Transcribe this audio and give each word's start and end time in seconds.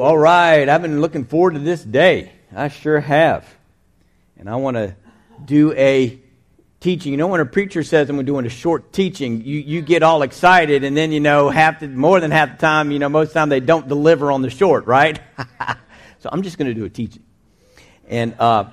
All 0.00 0.18
right. 0.18 0.68
I've 0.68 0.82
been 0.82 1.00
looking 1.00 1.24
forward 1.24 1.54
to 1.54 1.60
this 1.60 1.82
day. 1.82 2.32
I 2.54 2.68
sure 2.68 3.00
have. 3.00 3.46
And 4.36 4.48
I 4.48 4.56
want 4.56 4.76
to 4.76 4.94
do 5.44 5.72
a 5.72 6.18
teaching. 6.80 7.12
You 7.12 7.16
know, 7.18 7.26
when 7.26 7.40
a 7.40 7.46
preacher 7.46 7.82
says 7.82 8.08
I'm 8.08 8.24
doing 8.24 8.46
a 8.46 8.50
short 8.50 8.92
teaching, 8.92 9.42
you, 9.42 9.58
you 9.58 9.82
get 9.82 10.02
all 10.02 10.22
excited, 10.22 10.84
and 10.84 10.96
then, 10.96 11.12
you 11.12 11.20
know, 11.20 11.50
half 11.50 11.80
the, 11.80 11.88
more 11.88 12.20
than 12.20 12.30
half 12.30 12.52
the 12.52 12.56
time, 12.58 12.90
you 12.90 12.98
know, 12.98 13.08
most 13.08 13.28
of 13.28 13.34
the 13.34 13.40
time 13.40 13.48
they 13.48 13.60
don't 13.60 13.88
deliver 13.88 14.30
on 14.30 14.42
the 14.42 14.50
short, 14.50 14.86
right? 14.86 15.20
so 16.20 16.28
I'm 16.30 16.42
just 16.42 16.58
going 16.58 16.68
to 16.68 16.74
do 16.74 16.84
a 16.84 16.90
teaching. 16.90 17.24
And, 18.06 18.34
uh, 18.38 18.66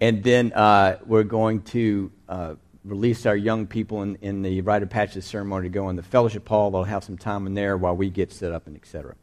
and 0.00 0.24
then 0.24 0.52
uh, 0.52 0.98
we're 1.06 1.22
going 1.22 1.62
to 1.62 2.10
uh, 2.28 2.54
release 2.84 3.26
our 3.26 3.36
young 3.36 3.66
people 3.66 4.02
in, 4.02 4.16
in 4.16 4.42
the 4.42 4.60
rite 4.62 4.82
of 4.82 4.90
passage 4.90 5.24
ceremony 5.24 5.68
to 5.68 5.72
go 5.72 5.88
in 5.90 5.96
the 5.96 6.02
fellowship 6.02 6.48
hall. 6.48 6.70
They'll 6.70 6.84
have 6.84 7.04
some 7.04 7.18
time 7.18 7.46
in 7.46 7.54
there 7.54 7.76
while 7.76 7.96
we 7.96 8.10
get 8.10 8.32
set 8.32 8.52
up 8.52 8.66
and 8.66 8.76
etc. 8.76 9.14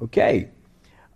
Okay. 0.00 0.50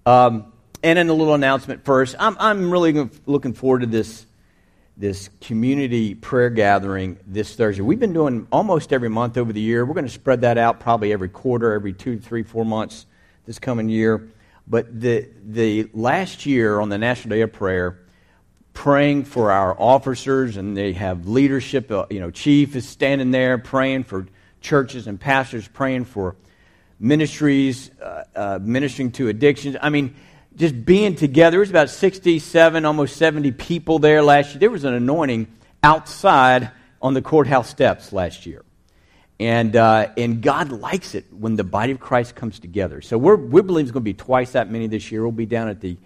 Um, 0.04 0.52
and 0.82 0.98
then 0.98 1.08
a 1.08 1.14
little 1.14 1.34
announcement 1.34 1.84
first. 1.84 2.16
I'm, 2.18 2.36
I'm 2.40 2.70
really 2.70 3.08
looking 3.26 3.52
forward 3.52 3.80
to 3.80 3.86
this, 3.86 4.26
this 4.96 5.30
community 5.40 6.14
prayer 6.14 6.50
gathering 6.50 7.18
this 7.26 7.54
Thursday. 7.54 7.82
We've 7.82 8.00
been 8.00 8.12
doing 8.12 8.48
almost 8.50 8.92
every 8.92 9.08
month 9.08 9.36
over 9.38 9.52
the 9.52 9.60
year. 9.60 9.84
We're 9.84 9.94
going 9.94 10.06
to 10.06 10.12
spread 10.12 10.40
that 10.40 10.58
out 10.58 10.80
probably 10.80 11.12
every 11.12 11.28
quarter, 11.28 11.72
every 11.72 11.92
two, 11.92 12.18
three, 12.18 12.42
four 12.42 12.64
months 12.64 13.06
this 13.46 13.58
coming 13.58 13.88
year. 13.88 14.28
But 14.66 15.00
the, 15.00 15.28
the 15.44 15.88
last 15.92 16.46
year 16.46 16.80
on 16.80 16.88
the 16.88 16.98
National 16.98 17.36
Day 17.36 17.42
of 17.42 17.52
Prayer, 17.52 18.00
praying 18.74 19.24
for 19.24 19.52
our 19.52 19.78
officers, 19.78 20.56
and 20.56 20.76
they 20.76 20.92
have 20.94 21.28
leadership. 21.28 21.90
Uh, 21.90 22.06
you 22.10 22.20
know, 22.20 22.30
chief 22.30 22.74
is 22.74 22.88
standing 22.88 23.30
there 23.30 23.58
praying 23.58 24.04
for 24.04 24.26
churches 24.60 25.06
and 25.06 25.20
pastors, 25.20 25.68
praying 25.68 26.06
for 26.06 26.36
ministries, 27.02 27.90
uh, 28.00 28.22
uh, 28.34 28.58
ministering 28.62 29.10
to 29.10 29.28
addictions. 29.28 29.76
I 29.82 29.90
mean, 29.90 30.14
just 30.56 30.84
being 30.84 31.16
together. 31.16 31.50
There 31.52 31.60
was 31.60 31.70
about 31.70 31.90
67, 31.90 32.84
almost 32.84 33.16
70 33.16 33.50
people 33.52 33.98
there 33.98 34.22
last 34.22 34.50
year. 34.50 34.60
There 34.60 34.70
was 34.70 34.84
an 34.84 34.94
anointing 34.94 35.48
outside 35.82 36.70
on 37.02 37.14
the 37.14 37.20
courthouse 37.20 37.68
steps 37.68 38.12
last 38.12 38.46
year. 38.46 38.64
And, 39.40 39.74
uh, 39.74 40.10
and 40.16 40.40
God 40.40 40.70
likes 40.70 41.16
it 41.16 41.26
when 41.32 41.56
the 41.56 41.64
body 41.64 41.90
of 41.90 41.98
Christ 41.98 42.36
comes 42.36 42.60
together. 42.60 43.00
So 43.00 43.18
we're, 43.18 43.34
we 43.34 43.62
believe 43.62 43.86
it's 43.86 43.92
going 43.92 44.02
to 44.02 44.04
be 44.04 44.14
twice 44.14 44.52
that 44.52 44.70
many 44.70 44.86
this 44.86 45.10
year. 45.10 45.22
We'll 45.22 45.32
be 45.32 45.46
down 45.46 45.68
at 45.68 45.80
the, 45.80 45.96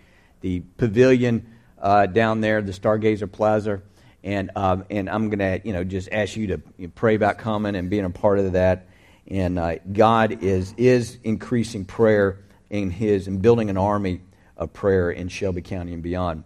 the 0.41 0.63
pavilion 0.79 1.47
uh, 1.79 2.07
down 2.07 2.41
there, 2.41 2.63
the 2.63 2.73
Stargazer 2.73 3.31
Plaza. 3.31 3.83
And, 4.25 4.51
um, 4.57 4.87
and 4.89 5.11
I'm 5.11 5.29
going 5.29 5.41
to 5.41 5.61
you 5.63 5.75
know, 5.75 5.85
just 5.85 6.09
ask 6.11 6.37
you 6.37 6.47
to 6.47 6.89
pray 6.95 7.15
about 7.17 7.37
coming 7.37 7.77
and 7.77 7.91
being 7.91 8.07
a 8.07 8.11
part 8.11 8.39
of 8.39 8.53
that. 8.53 8.87
And 9.29 9.59
uh, 9.59 9.77
God 9.93 10.43
is, 10.43 10.75
is 10.77 11.19
increasing 11.25 11.85
prayer 11.85 12.39
in 12.71 12.91
His 12.91 13.27
and 13.27 13.43
building 13.43 13.71
an 13.71 13.77
army 13.77 14.21
of 14.57 14.73
prayer 14.73 15.11
in 15.11 15.29
Shelby 15.29 15.63
County 15.63 15.93
and 15.93 16.03
beyond. 16.03 16.45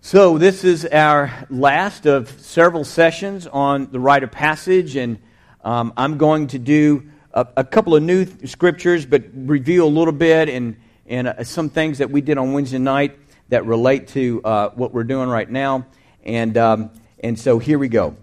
So, 0.00 0.36
this 0.36 0.64
is 0.64 0.84
our 0.84 1.46
last 1.48 2.06
of 2.06 2.28
several 2.40 2.84
sessions 2.84 3.46
on 3.46 3.90
the 3.92 4.00
rite 4.00 4.24
of 4.24 4.32
passage, 4.32 4.96
and 4.96 5.18
um, 5.62 5.92
I'm 5.96 6.18
going 6.18 6.48
to 6.48 6.58
do 6.58 7.08
a, 7.32 7.46
a, 7.58 7.64
couple 7.64 7.94
of 7.94 8.02
new 8.02 8.26
scriptures, 8.46 9.06
but 9.06 9.22
review 9.32 9.84
a 9.84 9.86
little 9.86 10.12
bit 10.12 10.48
and, 10.48 10.76
and 11.06 11.28
uh, 11.28 11.44
some 11.44 11.68
things 11.68 11.98
that 11.98 12.10
we 12.10 12.20
did 12.20 12.36
on 12.36 12.52
Wednesday 12.52 12.78
night 12.78 13.16
that 13.50 13.64
relate 13.64 14.08
to 14.08 14.42
uh, 14.42 14.70
what 14.70 14.92
we're 14.92 15.04
doing 15.04 15.28
right 15.28 15.48
now. 15.48 15.86
And, 16.24 16.56
um, 16.58 16.90
and 17.20 17.38
so, 17.38 17.60
here 17.60 17.78
we 17.78 17.86
go. 17.86 18.16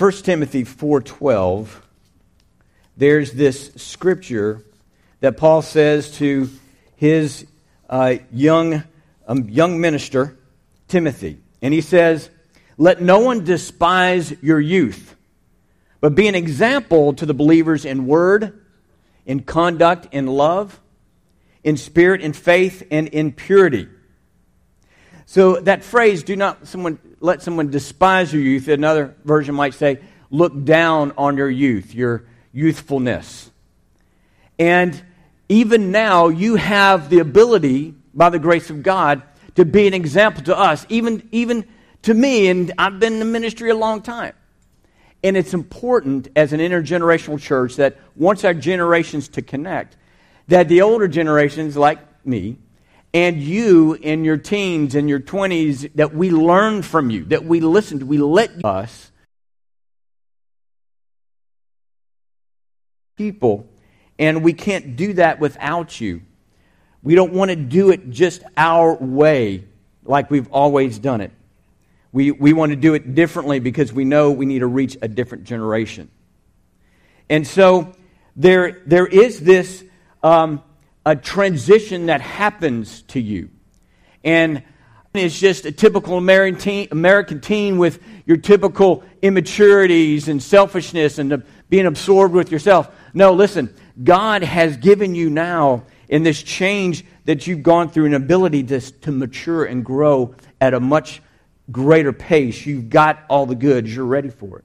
1 0.00 0.12
Timothy 0.22 0.64
4:12 0.64 1.68
there's 2.96 3.32
this 3.32 3.70
scripture 3.76 4.64
that 5.20 5.36
Paul 5.36 5.60
says 5.60 6.10
to 6.12 6.48
his 6.96 7.46
uh, 7.86 8.14
young 8.32 8.82
um, 9.28 9.46
young 9.50 9.78
minister 9.78 10.38
Timothy. 10.88 11.40
And 11.60 11.74
he 11.74 11.82
says 11.82 12.30
let 12.78 13.02
no 13.02 13.18
one 13.18 13.44
despise 13.44 14.32
your 14.42 14.58
youth 14.58 15.16
but 16.00 16.14
be 16.14 16.28
an 16.28 16.34
example 16.34 17.12
to 17.12 17.26
the 17.26 17.34
believers 17.34 17.84
in 17.84 18.06
word 18.06 18.58
in 19.26 19.40
conduct 19.40 20.14
in 20.14 20.26
love 20.26 20.80
in 21.62 21.76
spirit 21.76 22.22
in 22.22 22.32
faith 22.32 22.86
and 22.90 23.06
in 23.08 23.32
purity 23.32 23.86
so 25.30 25.60
that 25.60 25.84
phrase, 25.84 26.24
do 26.24 26.34
not 26.34 26.66
someone, 26.66 26.98
let 27.20 27.40
someone 27.40 27.70
despise 27.70 28.32
your 28.32 28.42
youth, 28.42 28.66
another 28.66 29.14
version 29.24 29.54
might 29.54 29.74
say, 29.74 30.00
look 30.28 30.64
down 30.64 31.12
on 31.16 31.36
your 31.36 31.48
youth, 31.48 31.94
your 31.94 32.24
youthfulness. 32.52 33.48
And 34.58 35.00
even 35.48 35.92
now, 35.92 36.30
you 36.30 36.56
have 36.56 37.10
the 37.10 37.20
ability, 37.20 37.94
by 38.12 38.30
the 38.30 38.40
grace 38.40 38.70
of 38.70 38.82
God, 38.82 39.22
to 39.54 39.64
be 39.64 39.86
an 39.86 39.94
example 39.94 40.42
to 40.42 40.58
us, 40.58 40.84
even, 40.88 41.28
even 41.30 41.64
to 42.02 42.12
me, 42.12 42.48
and 42.48 42.72
I've 42.76 42.98
been 42.98 43.12
in 43.12 43.18
the 43.20 43.24
ministry 43.24 43.70
a 43.70 43.76
long 43.76 44.02
time. 44.02 44.34
And 45.22 45.36
it's 45.36 45.54
important 45.54 46.26
as 46.34 46.52
an 46.52 46.58
intergenerational 46.58 47.40
church 47.40 47.76
that 47.76 47.98
once 48.16 48.44
our 48.44 48.52
generations 48.52 49.28
to 49.28 49.42
connect, 49.42 49.96
that 50.48 50.66
the 50.66 50.82
older 50.82 51.06
generations, 51.06 51.76
like 51.76 52.00
me, 52.26 52.58
and 53.12 53.42
you 53.42 53.94
in 53.94 54.24
your 54.24 54.36
teens 54.36 54.94
and 54.94 55.08
your 55.08 55.20
20s 55.20 55.92
that 55.94 56.14
we 56.14 56.30
learn 56.30 56.82
from 56.82 57.10
you, 57.10 57.24
that 57.26 57.44
we 57.44 57.60
listened, 57.60 58.04
we 58.04 58.18
let 58.18 58.64
us 58.64 59.10
people, 63.16 63.68
and 64.18 64.42
we 64.42 64.52
can't 64.52 64.96
do 64.96 65.12
that 65.14 65.40
without 65.40 66.00
you. 66.00 66.22
We 67.02 67.14
don't 67.14 67.32
want 67.32 67.50
to 67.50 67.56
do 67.56 67.90
it 67.90 68.10
just 68.10 68.42
our 68.56 68.94
way, 68.94 69.64
like 70.04 70.30
we've 70.30 70.48
always 70.50 70.98
done 70.98 71.20
it. 71.20 71.32
We, 72.12 72.30
we 72.30 72.52
want 72.52 72.70
to 72.70 72.76
do 72.76 72.94
it 72.94 73.14
differently 73.14 73.60
because 73.60 73.92
we 73.92 74.04
know 74.04 74.30
we 74.30 74.46
need 74.46 74.60
to 74.60 74.66
reach 74.66 74.96
a 75.02 75.08
different 75.08 75.44
generation. 75.44 76.10
And 77.28 77.46
so 77.46 77.92
there, 78.36 78.80
there 78.86 79.06
is 79.06 79.40
this 79.40 79.84
um, 80.22 80.62
a 81.10 81.16
transition 81.16 82.06
that 82.06 82.20
happens 82.20 83.02
to 83.02 83.20
you. 83.20 83.50
And 84.22 84.62
it's 85.12 85.38
just 85.40 85.64
a 85.64 85.72
typical 85.72 86.16
American 86.16 87.40
teen, 87.40 87.78
with 87.78 88.00
your 88.26 88.36
typical 88.36 89.02
immaturities 89.20 90.28
and 90.28 90.40
selfishness 90.40 91.18
and 91.18 91.42
being 91.68 91.86
absorbed 91.86 92.32
with 92.32 92.52
yourself. 92.52 92.88
No, 93.12 93.32
listen, 93.32 93.74
God 94.04 94.44
has 94.44 94.76
given 94.76 95.16
you 95.16 95.30
now 95.30 95.82
in 96.08 96.22
this 96.22 96.40
change 96.40 97.04
that 97.24 97.48
you've 97.48 97.64
gone 97.64 97.90
through 97.90 98.06
an 98.06 98.14
ability 98.14 98.62
to, 98.64 98.80
to 98.80 99.10
mature 99.10 99.64
and 99.64 99.84
grow 99.84 100.36
at 100.60 100.74
a 100.74 100.80
much 100.80 101.20
greater 101.72 102.12
pace. 102.12 102.64
You've 102.64 102.88
got 102.88 103.18
all 103.28 103.46
the 103.46 103.56
goods, 103.56 103.92
you're 103.92 104.04
ready 104.04 104.30
for 104.30 104.60
it. 104.60 104.64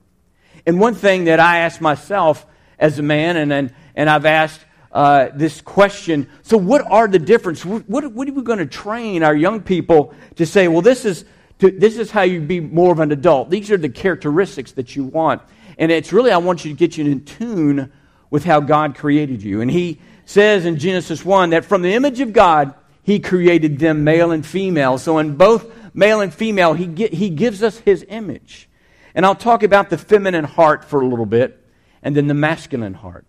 And 0.64 0.78
one 0.78 0.94
thing 0.94 1.24
that 1.24 1.40
I 1.40 1.58
ask 1.58 1.80
myself 1.80 2.46
as 2.78 3.00
a 3.00 3.02
man, 3.02 3.36
and, 3.36 3.52
and, 3.52 3.74
and 3.96 4.08
I've 4.08 4.26
asked 4.26 4.60
uh, 4.96 5.30
this 5.34 5.60
question. 5.60 6.26
So, 6.40 6.56
what 6.56 6.80
are 6.90 7.06
the 7.06 7.18
difference? 7.18 7.66
What, 7.66 7.86
what, 7.86 8.02
are 8.02 8.08
we 8.32 8.42
going 8.42 8.60
to 8.60 8.66
train 8.66 9.22
our 9.22 9.36
young 9.36 9.60
people 9.60 10.14
to 10.36 10.46
say? 10.46 10.68
Well, 10.68 10.80
this 10.80 11.04
is 11.04 11.26
to, 11.58 11.70
this 11.70 11.98
is 11.98 12.10
how 12.10 12.22
you 12.22 12.40
be 12.40 12.60
more 12.60 12.92
of 12.92 13.00
an 13.00 13.12
adult. 13.12 13.50
These 13.50 13.70
are 13.70 13.76
the 13.76 13.90
characteristics 13.90 14.72
that 14.72 14.96
you 14.96 15.04
want, 15.04 15.42
and 15.76 15.92
it's 15.92 16.14
really 16.14 16.30
I 16.30 16.38
want 16.38 16.64
you 16.64 16.70
to 16.72 16.78
get 16.78 16.96
you 16.96 17.04
in 17.04 17.26
tune 17.26 17.92
with 18.30 18.46
how 18.46 18.60
God 18.60 18.94
created 18.94 19.42
you. 19.42 19.60
And 19.60 19.70
He 19.70 20.00
says 20.24 20.64
in 20.64 20.78
Genesis 20.78 21.22
one 21.22 21.50
that 21.50 21.66
from 21.66 21.82
the 21.82 21.92
image 21.92 22.20
of 22.20 22.32
God 22.32 22.72
He 23.02 23.18
created 23.18 23.78
them 23.78 24.02
male 24.02 24.30
and 24.30 24.46
female. 24.46 24.96
So, 24.96 25.18
in 25.18 25.36
both 25.36 25.70
male 25.92 26.22
and 26.22 26.32
female, 26.32 26.72
He 26.72 26.86
get, 26.86 27.12
He 27.12 27.28
gives 27.28 27.62
us 27.62 27.76
His 27.80 28.02
image. 28.08 28.66
And 29.14 29.26
I'll 29.26 29.34
talk 29.34 29.62
about 29.62 29.90
the 29.90 29.98
feminine 29.98 30.44
heart 30.44 30.84
for 30.86 31.02
a 31.02 31.06
little 31.06 31.26
bit, 31.26 31.62
and 32.02 32.16
then 32.16 32.28
the 32.28 32.34
masculine 32.34 32.94
heart. 32.94 33.26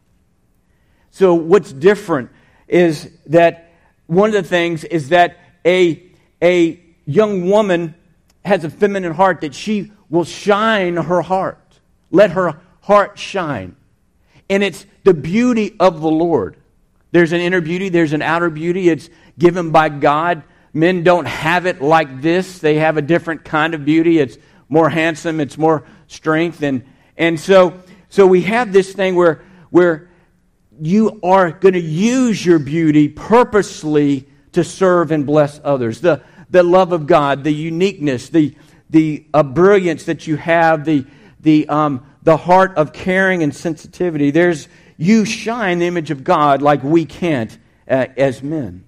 So, 1.12 1.34
what's 1.34 1.72
different 1.72 2.30
is 2.68 3.10
that 3.28 3.72
one 4.08 4.30
of 4.30 4.34
the 4.34 4.44
things 4.44 4.84
is 4.84 5.10
that 5.10 5.38
a, 5.66 6.04
a 6.42 6.80
young 7.06 7.50
woman 7.50 7.96
has 8.46 8.64
a 8.64 8.70
feminine 8.70 9.14
heart 9.14 9.42
that 9.42 9.54
she 9.54 9.92
will 10.10 10.24
shine 10.24 10.98
her 10.98 11.22
heart. 11.22 11.80
Let 12.12 12.32
her 12.32 12.60
heart 12.82 13.20
shine. 13.20 13.76
And 14.50 14.64
it's 14.64 14.86
the 15.04 15.14
beauty 15.14 15.76
of 15.80 16.02
the 16.02 16.10
Lord. 16.10 16.58
There's 17.12 17.32
an 17.32 17.42
inner 17.42 17.62
beauty, 17.62 17.90
there's 17.90 18.14
an 18.14 18.22
outer 18.22 18.50
beauty. 18.50 18.90
It's 18.90 19.10
given 19.38 19.72
by 19.72 19.90
God. 19.90 20.44
Men 20.74 21.04
don't 21.04 21.26
have 21.26 21.66
it 21.66 21.82
like 21.82 22.22
this, 22.22 22.60
they 22.60 22.76
have 22.76 22.98
a 22.98 23.02
different 23.02 23.44
kind 23.44 23.74
of 23.74 23.84
beauty. 23.84 24.20
It's 24.20 24.38
more 24.70 24.90
handsome, 24.90 25.40
it's 25.40 25.58
more 25.58 25.84
strength. 26.08 26.62
And, 26.62 26.84
and 27.18 27.40
so, 27.40 27.82
so 28.10 28.28
we 28.28 28.44
have 28.44 28.72
this 28.72 28.94
thing 28.94 29.16
where, 29.16 29.44
where 29.70 30.10
you 30.80 31.20
are 31.24 31.52
going 31.52 31.74
to 31.74 31.80
use 31.80 32.46
your 32.46 32.60
beauty 32.60 33.10
purposely 33.10 34.28
to 34.54 34.64
serve 34.64 35.12
and 35.12 35.26
bless 35.26 35.60
others. 35.64 36.02
The, 36.02 36.22
the 36.50 36.64
love 36.64 36.92
of 36.92 37.08
God, 37.08 37.44
the 37.44 37.52
uniqueness, 37.52 38.30
the, 38.30 38.56
the 38.90 39.26
uh, 39.34 39.44
brilliance 39.44 40.06
that 40.06 40.28
you 40.28 40.36
have, 40.38 40.86
the, 40.86 41.06
the, 41.42 41.68
um, 41.70 42.06
the 42.24 42.38
heart 42.38 42.76
of 42.78 42.94
caring 42.94 43.44
and 43.44 43.56
sensitivity. 43.56 44.32
There's, 44.32 44.68
you 44.98 45.26
shine 45.26 45.80
the 45.80 45.88
image 45.88 46.12
of 46.12 46.24
God 46.24 46.62
like 46.62 46.84
we 46.84 47.06
can't 47.06 47.56
uh, 47.90 48.08
as 48.18 48.42
men. 48.42 48.84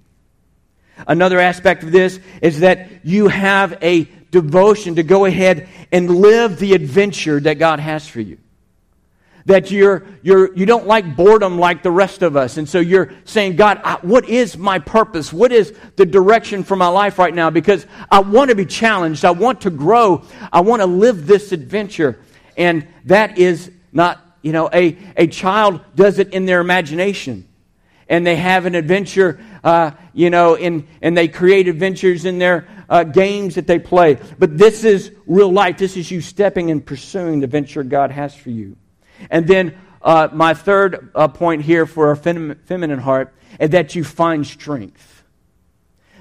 Another 1.07 1.39
aspect 1.39 1.83
of 1.83 1.91
this 1.91 2.19
is 2.41 2.59
that 2.59 2.89
you 3.03 3.27
have 3.29 3.77
a 3.81 4.03
devotion 4.31 4.95
to 4.95 5.03
go 5.03 5.25
ahead 5.25 5.69
and 5.91 6.09
live 6.09 6.59
the 6.59 6.73
adventure 6.73 7.39
that 7.39 7.55
God 7.55 7.79
has 7.79 8.07
for 8.07 8.21
you. 8.21 8.37
That 9.49 9.71
you're, 9.71 10.05
you're, 10.21 10.55
you 10.55 10.67
don't 10.67 10.85
like 10.85 11.15
boredom 11.15 11.57
like 11.57 11.81
the 11.81 11.89
rest 11.89 12.21
of 12.21 12.37
us. 12.37 12.57
And 12.57 12.69
so 12.69 12.79
you're 12.79 13.09
saying, 13.25 13.55
God, 13.55 13.81
I, 13.83 13.95
what 14.03 14.29
is 14.29 14.55
my 14.55 14.77
purpose? 14.77 15.33
What 15.33 15.51
is 15.51 15.73
the 15.95 16.05
direction 16.05 16.63
for 16.63 16.75
my 16.75 16.87
life 16.87 17.17
right 17.17 17.33
now? 17.33 17.49
Because 17.49 17.87
I 18.11 18.19
want 18.19 18.51
to 18.51 18.55
be 18.55 18.67
challenged. 18.67 19.25
I 19.25 19.31
want 19.31 19.61
to 19.61 19.71
grow. 19.71 20.23
I 20.53 20.61
want 20.61 20.83
to 20.83 20.85
live 20.85 21.25
this 21.25 21.51
adventure. 21.51 22.19
And 22.57 22.87
that 23.05 23.39
is 23.39 23.71
not, 23.91 24.21
you 24.43 24.51
know, 24.51 24.69
a, 24.71 24.95
a 25.17 25.25
child 25.25 25.81
does 25.95 26.19
it 26.19 26.31
in 26.31 26.45
their 26.45 26.61
imagination. 26.61 27.47
And 28.07 28.27
they 28.27 28.35
have 28.35 28.67
an 28.67 28.75
adventure, 28.75 29.39
uh, 29.63 29.91
you 30.13 30.29
know, 30.29 30.53
in, 30.53 30.87
and 31.01 31.17
they 31.17 31.27
create 31.27 31.67
adventures 31.67 32.25
in 32.25 32.37
their 32.37 32.67
uh, 32.87 33.03
games 33.03 33.55
that 33.55 33.65
they 33.65 33.79
play. 33.79 34.19
But 34.37 34.59
this 34.59 34.83
is 34.83 35.11
real 35.25 35.51
life. 35.51 35.79
This 35.79 35.97
is 35.97 36.11
you 36.11 36.21
stepping 36.21 36.69
and 36.69 36.85
pursuing 36.85 37.39
the 37.39 37.47
venture 37.47 37.83
God 37.83 38.11
has 38.11 38.35
for 38.35 38.51
you. 38.51 38.75
And 39.29 39.47
then 39.47 39.77
uh, 40.01 40.29
my 40.31 40.53
third 40.53 41.11
uh, 41.13 41.27
point 41.27 41.63
here 41.63 41.85
for 41.85 42.11
a 42.11 42.17
fem- 42.17 42.59
feminine 42.65 42.99
heart 42.99 43.33
is 43.59 43.71
that 43.71 43.95
you 43.95 44.03
find 44.03 44.45
strength. 44.45 45.23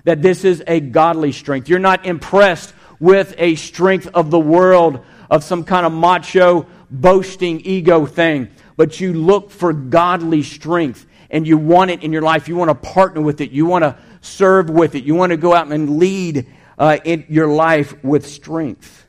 That 0.04 0.22
this 0.22 0.44
is 0.44 0.62
a 0.66 0.80
godly 0.80 1.32
strength. 1.32 1.68
You're 1.68 1.78
not 1.78 2.06
impressed 2.06 2.74
with 3.00 3.34
a 3.38 3.54
strength 3.54 4.08
of 4.14 4.30
the 4.30 4.38
world, 4.38 5.04
of 5.30 5.44
some 5.44 5.64
kind 5.64 5.86
of 5.86 5.92
macho, 5.92 6.66
boasting 6.90 7.60
ego 7.60 8.06
thing, 8.06 8.48
but 8.76 9.00
you 9.00 9.12
look 9.12 9.50
for 9.50 9.72
godly 9.72 10.42
strength 10.42 11.06
and 11.30 11.46
you 11.46 11.58
want 11.58 11.90
it 11.90 12.02
in 12.02 12.12
your 12.12 12.22
life. 12.22 12.48
You 12.48 12.56
want 12.56 12.70
to 12.70 12.74
partner 12.74 13.20
with 13.20 13.40
it. 13.40 13.50
You 13.50 13.66
want 13.66 13.84
to 13.84 13.98
serve 14.20 14.70
with 14.70 14.94
it. 14.94 15.04
You 15.04 15.14
want 15.14 15.30
to 15.30 15.36
go 15.36 15.54
out 15.54 15.70
and 15.70 15.98
lead 15.98 16.46
uh, 16.78 16.98
in 17.04 17.26
your 17.28 17.48
life 17.48 18.02
with 18.02 18.26
strength. 18.26 19.06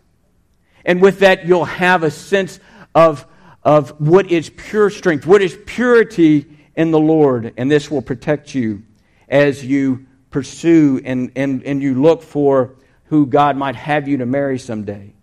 And 0.83 1.01
with 1.01 1.19
that, 1.19 1.45
you'll 1.45 1.65
have 1.65 2.03
a 2.03 2.11
sense 2.11 2.59
of, 2.93 3.25
of 3.63 3.99
what 3.99 4.31
is 4.31 4.49
pure 4.49 4.89
strength, 4.89 5.25
what 5.25 5.41
is 5.41 5.57
purity 5.65 6.45
in 6.75 6.91
the 6.91 6.99
Lord. 6.99 7.53
And 7.57 7.69
this 7.69 7.91
will 7.91 8.01
protect 8.01 8.55
you 8.55 8.83
as 9.27 9.63
you 9.63 10.05
pursue 10.29 11.01
and, 11.03 11.31
and, 11.35 11.63
and 11.63 11.81
you 11.81 12.01
look 12.01 12.23
for 12.23 12.75
who 13.05 13.25
God 13.25 13.57
might 13.57 13.75
have 13.75 14.07
you 14.07 14.17
to 14.17 14.25
marry 14.25 14.59
someday. 14.59 15.13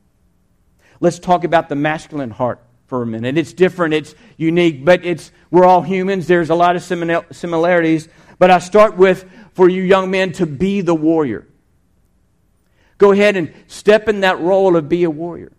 Let's 1.01 1.19
talk 1.19 1.45
about 1.45 1.69
the 1.69 1.77
masculine 1.77 2.31
heart 2.31 2.61
for 2.87 3.03
a 3.03 3.07
minute. 3.07 3.37
It's 3.37 3.53
different, 3.53 3.95
it's 3.95 4.15
unique, 4.37 4.85
but 4.85 5.05
it's 5.05 5.31
we're 5.51 5.65
all 5.65 5.83
humans. 5.83 6.27
There's 6.27 6.51
a 6.51 6.55
lot 6.55 6.77
of 6.77 6.83
similarities. 6.83 8.09
But 8.39 8.51
I 8.51 8.59
start 8.59 8.97
with 8.97 9.29
for 9.55 9.69
you 9.69 9.83
young 9.83 10.11
men 10.11 10.33
to 10.33 10.47
be 10.47 10.81
the 10.81 10.95
warrior. 10.95 11.47
Go 12.99 13.13
ahead 13.13 13.37
and 13.37 13.53
step 13.67 14.09
in 14.09 14.21
that 14.21 14.41
role 14.41 14.77
of 14.77 14.89
be 14.89 15.05
a 15.05 15.11
warrior. 15.11 15.53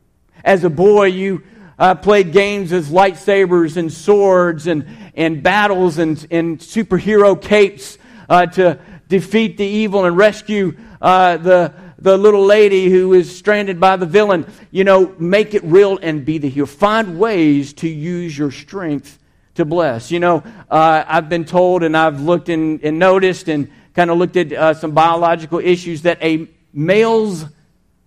As 0.43 0.63
a 0.63 0.69
boy, 0.69 1.05
you 1.05 1.43
uh, 1.79 1.95
played 1.95 2.31
games 2.31 2.71
with 2.71 2.89
lightsabers 2.89 3.77
and 3.77 3.91
swords 3.91 4.67
and, 4.67 4.87
and 5.15 5.43
battles 5.43 5.97
and, 5.97 6.25
and 6.31 6.59
superhero 6.59 7.39
capes 7.39 7.97
uh, 8.29 8.45
to 8.45 8.79
defeat 9.07 9.57
the 9.57 9.65
evil 9.65 10.05
and 10.05 10.17
rescue 10.17 10.75
uh, 11.01 11.37
the, 11.37 11.73
the 11.99 12.17
little 12.17 12.43
lady 12.43 12.89
who 12.89 13.13
is 13.13 13.35
stranded 13.35 13.79
by 13.79 13.95
the 13.95 14.05
villain. 14.05 14.45
You 14.71 14.83
know, 14.83 15.15
make 15.19 15.53
it 15.53 15.63
real 15.63 15.97
and 16.01 16.25
be 16.25 16.37
the 16.37 16.49
hero. 16.49 16.65
Find 16.65 17.19
ways 17.19 17.73
to 17.73 17.87
use 17.87 18.37
your 18.37 18.51
strength 18.51 19.19
to 19.55 19.65
bless. 19.65 20.11
You 20.11 20.19
know, 20.19 20.43
uh, 20.69 21.03
I've 21.07 21.29
been 21.29 21.45
told 21.45 21.83
and 21.83 21.95
I've 21.95 22.21
looked 22.21 22.49
and, 22.49 22.83
and 22.83 22.99
noticed 22.99 23.47
and 23.47 23.71
kind 23.93 24.09
of 24.09 24.17
looked 24.17 24.37
at 24.37 24.53
uh, 24.53 24.73
some 24.73 24.91
biological 24.91 25.59
issues 25.59 26.03
that 26.03 26.21
a 26.23 26.47
male's 26.73 27.45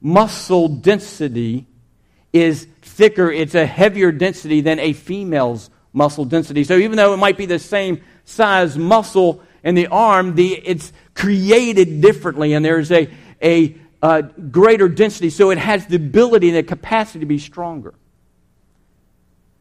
muscle 0.01 0.69
density 0.69 1.67
is 2.33 2.69
thicker, 2.91 3.31
it's 3.31 3.55
a 3.55 3.67
heavier 3.67 4.13
density 4.13 4.61
than 4.61 4.79
a 4.79 4.93
female's 4.93 5.71
muscle 5.93 6.25
density. 6.25 6.65
So 6.65 6.77
even 6.77 6.97
though 6.97 7.15
it 7.15 7.19
might 7.19 7.37
be 7.37 7.47
the 7.47 7.59
same 7.59 8.03
size 8.25 8.77
muscle 8.77 9.43
in 9.63 9.75
the 9.75 9.89
arm, 9.89 10.35
the, 10.35 10.55
it's 10.55 10.93
created 11.15 12.01
differently, 12.01 12.55
and 12.55 12.65
there's 12.65 12.91
a, 12.93 13.09
a, 13.43 13.77
a 14.03 14.23
greater 14.23 14.89
density, 14.89 15.31
so 15.31 15.51
it 15.51 15.59
has 15.59 15.87
the 15.87 15.97
ability 15.97 16.49
and 16.49 16.57
the 16.59 16.63
capacity 16.63 17.21
to 17.21 17.27
be 17.27 17.39
stronger. 17.39 17.95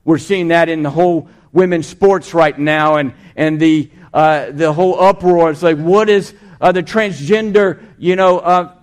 We're 0.06 0.18
seeing 0.18 0.50
that 0.50 0.70
in 0.70 0.84
the 0.84 0.90
whole 0.90 1.30
women's 1.52 1.88
sports 1.88 2.34
right 2.34 2.58
now, 2.58 2.98
and, 2.98 3.14
and 3.36 3.60
the, 3.60 3.92
uh, 4.14 4.52
the 4.52 4.72
whole 4.74 5.00
uproar. 5.00 5.52
It's 5.52 5.64
like, 5.64 5.78
what 5.78 6.10
is 6.10 6.34
uh, 6.62 6.72
the 6.72 6.84
transgender, 6.84 7.84
you 7.98 8.16
know, 8.16 8.40
uh, 8.40 8.76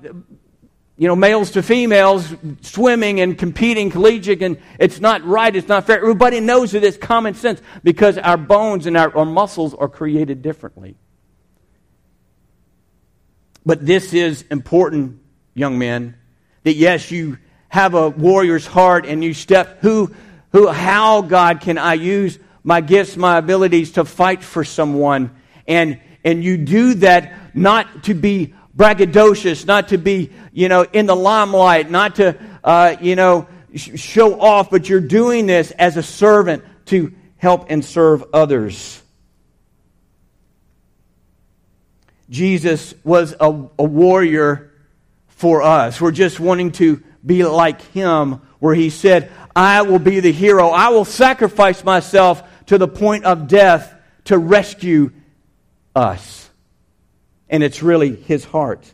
you 0.98 1.06
know, 1.06 1.16
males 1.16 1.50
to 1.52 1.62
females 1.62 2.34
swimming 2.62 3.20
and 3.20 3.36
competing 3.36 3.90
collegiate, 3.90 4.42
and 4.42 4.58
it's 4.78 4.98
not 4.98 5.24
right, 5.24 5.54
it's 5.54 5.68
not 5.68 5.86
fair. 5.86 5.98
Everybody 5.98 6.40
knows 6.40 6.72
that 6.72 6.82
it 6.82 6.86
is 6.86 6.96
common 6.96 7.34
sense 7.34 7.60
because 7.82 8.16
our 8.16 8.38
bones 8.38 8.86
and 8.86 8.96
our, 8.96 9.14
our 9.16 9.26
muscles 9.26 9.74
are 9.74 9.88
created 9.88 10.40
differently. 10.40 10.96
But 13.66 13.84
this 13.84 14.14
is 14.14 14.42
important, 14.50 15.20
young 15.54 15.78
men, 15.78 16.16
that 16.62 16.74
yes, 16.74 17.10
you 17.10 17.38
have 17.68 17.94
a 17.94 18.08
warrior's 18.08 18.66
heart 18.66 19.04
and 19.04 19.22
you 19.22 19.34
step, 19.34 19.80
who, 19.82 20.14
who, 20.52 20.68
how, 20.68 21.20
God, 21.20 21.60
can 21.60 21.76
I 21.76 21.94
use 21.94 22.38
my 22.62 22.80
gifts, 22.80 23.16
my 23.16 23.36
abilities 23.36 23.92
to 23.92 24.04
fight 24.04 24.42
for 24.42 24.64
someone? 24.64 25.36
And, 25.68 26.00
and 26.24 26.42
you 26.42 26.56
do 26.56 26.94
that 26.94 27.54
not 27.54 28.04
to 28.04 28.14
be 28.14 28.54
braggadocious, 28.76 29.66
not 29.66 29.88
to 29.88 29.98
be, 29.98 30.30
you 30.52 30.68
know, 30.68 30.82
in 30.82 31.06
the 31.06 31.16
limelight, 31.16 31.90
not 31.90 32.16
to, 32.16 32.36
uh, 32.62 32.96
you 33.00 33.16
know, 33.16 33.48
sh- 33.74 33.98
show 33.98 34.40
off, 34.40 34.70
but 34.70 34.88
you're 34.88 35.00
doing 35.00 35.46
this 35.46 35.70
as 35.72 35.96
a 35.96 36.02
servant 36.02 36.62
to 36.86 37.12
help 37.38 37.66
and 37.70 37.84
serve 37.84 38.24
others. 38.32 39.02
Jesus 42.28 42.94
was 43.02 43.34
a, 43.38 43.46
a 43.78 43.84
warrior 43.84 44.72
for 45.28 45.62
us. 45.62 46.00
We're 46.00 46.10
just 46.10 46.40
wanting 46.40 46.72
to 46.72 47.02
be 47.24 47.44
like 47.44 47.80
him, 47.92 48.40
where 48.58 48.74
he 48.74 48.90
said, 48.90 49.30
I 49.54 49.82
will 49.82 49.98
be 49.98 50.20
the 50.20 50.32
hero. 50.32 50.68
I 50.68 50.88
will 50.88 51.04
sacrifice 51.04 51.82
myself 51.84 52.42
to 52.66 52.78
the 52.78 52.88
point 52.88 53.24
of 53.24 53.48
death 53.48 53.94
to 54.24 54.36
rescue 54.36 55.12
us 55.94 56.45
and 57.48 57.62
it's 57.62 57.82
really 57.82 58.14
his 58.14 58.44
heart. 58.44 58.92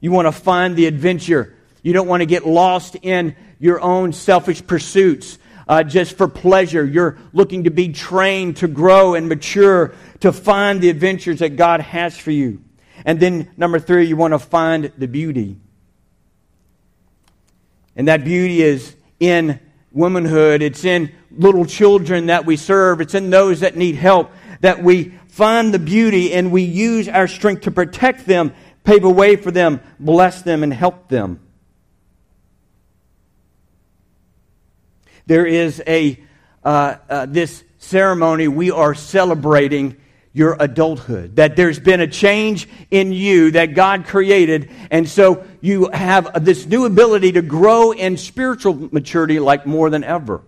You 0.00 0.10
want 0.10 0.26
to 0.26 0.32
find 0.32 0.76
the 0.76 0.86
adventure. 0.86 1.54
You 1.82 1.92
don't 1.92 2.08
want 2.08 2.20
to 2.20 2.26
get 2.26 2.46
lost 2.46 2.96
in 3.02 3.36
your 3.58 3.80
own 3.80 4.12
selfish 4.12 4.66
pursuits 4.66 5.38
uh, 5.68 5.82
just 5.82 6.16
for 6.16 6.28
pleasure. 6.28 6.84
You're 6.84 7.18
looking 7.32 7.64
to 7.64 7.70
be 7.70 7.92
trained 7.92 8.58
to 8.58 8.68
grow 8.68 9.14
and 9.14 9.28
mature, 9.28 9.94
to 10.20 10.32
find 10.32 10.80
the 10.80 10.90
adventures 10.90 11.38
that 11.38 11.56
God 11.56 11.80
has 11.80 12.16
for 12.16 12.30
you. 12.30 12.62
And 13.04 13.18
then, 13.20 13.50
number 13.56 13.78
three, 13.78 14.06
you 14.06 14.16
want 14.16 14.32
to 14.32 14.38
find 14.38 14.92
the 14.96 15.08
beauty. 15.08 15.56
And 17.96 18.08
that 18.08 18.24
beauty 18.24 18.62
is 18.62 18.94
in 19.20 19.60
womanhood, 19.92 20.62
it's 20.62 20.84
in 20.84 21.12
little 21.30 21.64
children 21.64 22.26
that 22.26 22.46
we 22.46 22.56
serve, 22.56 23.00
it's 23.00 23.14
in 23.14 23.30
those 23.30 23.60
that 23.60 23.76
need 23.76 23.96
help 23.96 24.32
that 24.60 24.82
we 24.82 25.14
find 25.32 25.72
the 25.72 25.78
beauty 25.78 26.34
and 26.34 26.52
we 26.52 26.60
use 26.60 27.08
our 27.08 27.26
strength 27.26 27.62
to 27.62 27.70
protect 27.70 28.26
them, 28.26 28.52
pave 28.84 29.02
a 29.02 29.08
way 29.08 29.34
for 29.34 29.50
them, 29.50 29.80
bless 29.98 30.42
them, 30.42 30.62
and 30.62 30.74
help 30.74 31.08
them. 31.08 31.40
There 35.24 35.46
is 35.46 35.82
a 35.86 36.22
uh, 36.62 36.96
uh, 37.08 37.26
this 37.26 37.64
ceremony 37.78 38.46
we 38.46 38.70
are 38.70 38.94
celebrating 38.94 39.96
your 40.34 40.54
adulthood 40.60 41.36
that 41.36 41.56
there's 41.56 41.80
been 41.80 42.00
a 42.00 42.06
change 42.06 42.68
in 42.90 43.12
you 43.12 43.50
that 43.50 43.74
god 43.74 44.06
created 44.06 44.70
and 44.90 45.08
so 45.08 45.44
you 45.60 45.90
have 45.92 46.44
this 46.44 46.64
new 46.64 46.84
ability 46.84 47.32
to 47.32 47.42
grow 47.42 47.90
in 47.90 48.16
spiritual 48.16 48.88
maturity 48.92 49.40
like 49.40 49.66
more 49.66 49.90
than 49.90 50.04
ever 50.04 50.40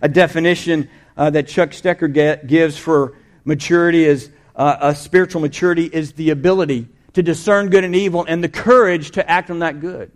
a 0.00 0.08
definition 0.08 0.88
uh, 1.16 1.28
that 1.28 1.48
chuck 1.48 1.70
stecker 1.70 2.10
get, 2.10 2.46
gives 2.46 2.78
for 2.78 3.17
maturity 3.48 4.04
is 4.04 4.30
uh, 4.54 4.76
a 4.80 4.94
spiritual 4.94 5.40
maturity 5.40 5.86
is 5.86 6.12
the 6.12 6.30
ability 6.30 6.86
to 7.14 7.22
discern 7.22 7.70
good 7.70 7.82
and 7.82 7.96
evil 7.96 8.24
and 8.28 8.44
the 8.44 8.48
courage 8.48 9.12
to 9.12 9.28
act 9.28 9.50
on 9.50 9.60
that 9.60 9.80
good. 9.80 10.12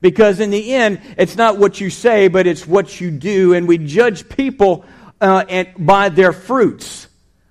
Because 0.00 0.38
in 0.38 0.50
the 0.50 0.72
end, 0.72 1.00
it's 1.18 1.36
not 1.36 1.58
what 1.58 1.80
you 1.80 1.90
say, 1.90 2.28
but 2.28 2.46
it's 2.46 2.66
what 2.66 3.00
you 3.00 3.10
do. 3.10 3.54
And 3.54 3.66
we 3.66 3.78
judge 3.78 4.28
people 4.28 4.84
uh, 5.20 5.44
and, 5.48 5.68
by 5.76 6.10
their 6.10 6.32
fruits, 6.32 7.08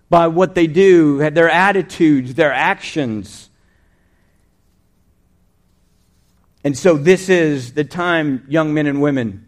by 0.09 0.27
what 0.27 0.55
they 0.55 0.67
do, 0.67 1.29
their 1.31 1.49
attitudes, 1.49 2.35
their 2.35 2.53
actions. 2.53 3.49
And 6.63 6.77
so, 6.77 6.95
this 6.95 7.27
is 7.27 7.73
the 7.73 7.83
time, 7.83 8.45
young 8.47 8.73
men 8.73 8.85
and 8.85 9.01
women, 9.01 9.47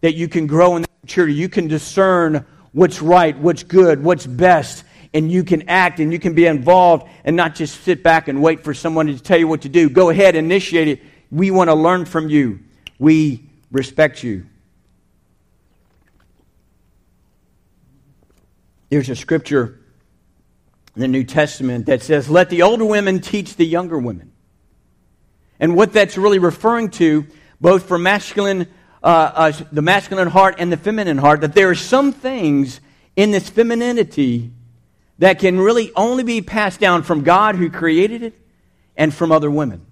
that 0.00 0.14
you 0.14 0.26
can 0.26 0.48
grow 0.48 0.74
in 0.76 0.84
maturity. 1.02 1.34
You 1.34 1.48
can 1.48 1.68
discern 1.68 2.44
what's 2.72 3.02
right, 3.02 3.38
what's 3.38 3.62
good, 3.62 4.02
what's 4.02 4.26
best, 4.26 4.84
and 5.14 5.30
you 5.30 5.44
can 5.44 5.68
act 5.68 6.00
and 6.00 6.12
you 6.12 6.18
can 6.18 6.34
be 6.34 6.46
involved 6.46 7.08
and 7.24 7.36
not 7.36 7.54
just 7.54 7.82
sit 7.82 8.02
back 8.02 8.28
and 8.28 8.42
wait 8.42 8.62
for 8.62 8.74
someone 8.74 9.06
to 9.06 9.18
tell 9.18 9.38
you 9.38 9.48
what 9.48 9.62
to 9.62 9.68
do. 9.68 9.88
Go 9.88 10.10
ahead, 10.10 10.36
initiate 10.36 10.88
it. 10.88 11.02
We 11.30 11.50
want 11.50 11.68
to 11.68 11.74
learn 11.74 12.04
from 12.04 12.28
you. 12.28 12.60
We 12.98 13.48
respect 13.70 14.22
you. 14.22 14.46
There's 18.90 19.08
a 19.08 19.16
scripture 19.16 19.80
in 20.94 21.02
the 21.02 21.08
New 21.08 21.24
Testament 21.24 21.86
that 21.86 22.02
says, 22.02 22.30
Let 22.30 22.50
the 22.50 22.62
older 22.62 22.84
women 22.84 23.20
teach 23.20 23.56
the 23.56 23.66
younger 23.66 23.98
women. 23.98 24.32
And 25.60 25.74
what 25.74 25.92
that's 25.92 26.16
really 26.16 26.38
referring 26.38 26.90
to, 26.92 27.26
both 27.60 27.86
for 27.86 27.98
masculine, 27.98 28.68
uh, 29.02 29.06
uh, 29.34 29.52
the 29.72 29.82
masculine 29.82 30.28
heart 30.28 30.56
and 30.58 30.72
the 30.72 30.76
feminine 30.76 31.18
heart, 31.18 31.42
that 31.42 31.52
there 31.52 31.68
are 31.68 31.74
some 31.74 32.12
things 32.12 32.80
in 33.16 33.30
this 33.30 33.48
femininity 33.48 34.52
that 35.18 35.38
can 35.38 35.58
really 35.58 35.92
only 35.96 36.22
be 36.22 36.40
passed 36.40 36.80
down 36.80 37.02
from 37.02 37.22
God 37.22 37.56
who 37.56 37.70
created 37.70 38.22
it 38.22 38.38
and 38.96 39.12
from 39.12 39.32
other 39.32 39.50
women. 39.50 39.84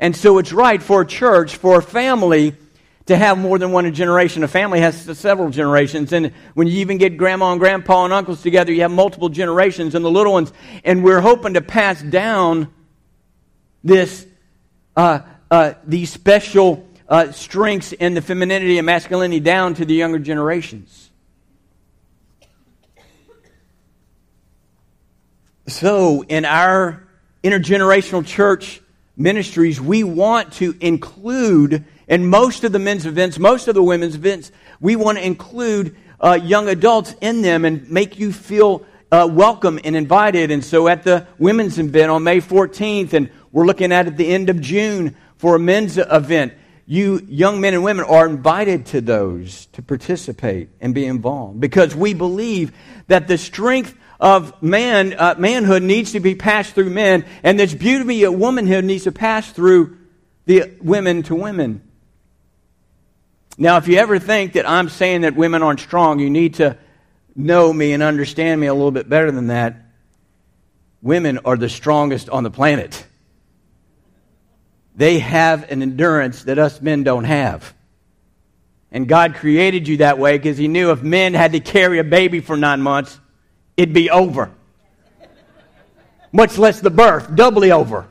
And 0.00 0.14
so 0.14 0.38
it's 0.38 0.52
right 0.52 0.82
for 0.82 1.02
a 1.02 1.06
church, 1.06 1.56
for 1.56 1.78
a 1.78 1.82
family, 1.82 2.54
to 3.06 3.16
have 3.16 3.38
more 3.38 3.58
than 3.58 3.72
one 3.72 3.92
generation. 3.94 4.44
A 4.44 4.48
family 4.48 4.80
has 4.80 5.18
several 5.18 5.50
generations. 5.50 6.12
And 6.12 6.32
when 6.54 6.66
you 6.66 6.80
even 6.80 6.98
get 6.98 7.16
grandma 7.16 7.52
and 7.52 7.60
grandpa 7.60 8.04
and 8.04 8.12
uncles 8.12 8.42
together, 8.42 8.72
you 8.72 8.82
have 8.82 8.90
multiple 8.90 9.28
generations 9.28 9.94
and 9.94 10.04
the 10.04 10.10
little 10.10 10.34
ones. 10.34 10.52
And 10.84 11.02
we're 11.02 11.20
hoping 11.20 11.54
to 11.54 11.62
pass 11.62 12.02
down 12.02 12.72
this, 13.82 14.26
uh, 14.94 15.20
uh, 15.50 15.74
these 15.86 16.12
special 16.12 16.86
uh, 17.08 17.32
strengths 17.32 17.92
in 17.92 18.14
the 18.14 18.20
femininity 18.20 18.76
and 18.78 18.84
masculinity 18.84 19.40
down 19.40 19.74
to 19.74 19.86
the 19.86 19.94
younger 19.94 20.18
generations. 20.18 21.07
So, 25.68 26.22
in 26.22 26.46
our 26.46 27.06
intergenerational 27.44 28.24
church 28.24 28.80
ministries, 29.18 29.78
we 29.78 30.02
want 30.02 30.54
to 30.54 30.74
include 30.80 31.84
in 32.06 32.26
most 32.26 32.64
of 32.64 32.72
the 32.72 32.78
men's 32.78 33.04
events, 33.04 33.38
most 33.38 33.68
of 33.68 33.74
the 33.74 33.82
women's 33.82 34.14
events, 34.14 34.50
we 34.80 34.96
want 34.96 35.18
to 35.18 35.26
include 35.26 35.94
uh, 36.20 36.38
young 36.42 36.70
adults 36.70 37.14
in 37.20 37.42
them 37.42 37.66
and 37.66 37.90
make 37.90 38.18
you 38.18 38.32
feel 38.32 38.86
uh, 39.12 39.28
welcome 39.30 39.78
and 39.84 39.94
invited. 39.94 40.50
And 40.50 40.64
so 40.64 40.88
at 40.88 41.02
the 41.02 41.26
women's 41.38 41.78
event 41.78 42.10
on 42.10 42.24
May 42.24 42.40
14th, 42.40 43.12
and 43.12 43.28
we're 43.52 43.66
looking 43.66 43.92
at 43.92 44.06
at 44.06 44.16
the 44.16 44.26
end 44.26 44.48
of 44.48 44.62
June 44.62 45.16
for 45.36 45.56
a 45.56 45.58
men's 45.58 45.98
event, 45.98 46.54
you 46.86 47.20
young 47.28 47.60
men 47.60 47.74
and 47.74 47.84
women 47.84 48.06
are 48.06 48.26
invited 48.26 48.86
to 48.86 49.02
those 49.02 49.66
to 49.66 49.82
participate 49.82 50.70
and 50.80 50.94
be 50.94 51.04
involved 51.04 51.60
because 51.60 51.94
we 51.94 52.14
believe 52.14 52.72
that 53.08 53.28
the 53.28 53.36
strength 53.36 53.94
of 54.20 54.60
man, 54.62 55.14
uh, 55.14 55.34
manhood 55.38 55.82
needs 55.82 56.12
to 56.12 56.20
be 56.20 56.34
passed 56.34 56.74
through 56.74 56.90
men, 56.90 57.24
and 57.42 57.58
this 57.58 57.72
beauty 57.72 58.24
of 58.24 58.34
womanhood 58.34 58.84
needs 58.84 59.04
to 59.04 59.12
pass 59.12 59.50
through 59.50 59.96
the 60.46 60.72
women 60.80 61.22
to 61.24 61.34
women. 61.34 61.82
Now, 63.56 63.76
if 63.76 63.88
you 63.88 63.96
ever 63.96 64.18
think 64.18 64.54
that 64.54 64.68
I'm 64.68 64.88
saying 64.88 65.22
that 65.22 65.36
women 65.36 65.62
aren't 65.62 65.80
strong, 65.80 66.20
you 66.20 66.30
need 66.30 66.54
to 66.54 66.78
know 67.34 67.72
me 67.72 67.92
and 67.92 68.02
understand 68.02 68.60
me 68.60 68.66
a 68.66 68.74
little 68.74 68.90
bit 68.90 69.08
better 69.08 69.30
than 69.30 69.48
that. 69.48 69.76
Women 71.02 71.38
are 71.44 71.56
the 71.56 71.68
strongest 71.68 72.28
on 72.28 72.42
the 72.42 72.50
planet. 72.50 73.04
They 74.96 75.20
have 75.20 75.70
an 75.70 75.82
endurance 75.82 76.44
that 76.44 76.58
us 76.58 76.80
men 76.80 77.04
don't 77.04 77.24
have. 77.24 77.72
And 78.90 79.06
God 79.06 79.34
created 79.34 79.86
you 79.86 79.98
that 79.98 80.18
way 80.18 80.38
because 80.38 80.58
He 80.58 80.66
knew 80.66 80.90
if 80.90 81.02
men 81.02 81.34
had 81.34 81.52
to 81.52 81.60
carry 81.60 81.98
a 81.98 82.04
baby 82.04 82.40
for 82.40 82.56
nine 82.56 82.80
months, 82.80 83.18
it'd 83.78 83.94
be 83.94 84.10
over. 84.10 84.50
Much 86.32 86.58
less 86.58 86.80
the 86.80 86.90
birth, 86.90 87.34
doubly 87.34 87.72
over. 87.72 88.06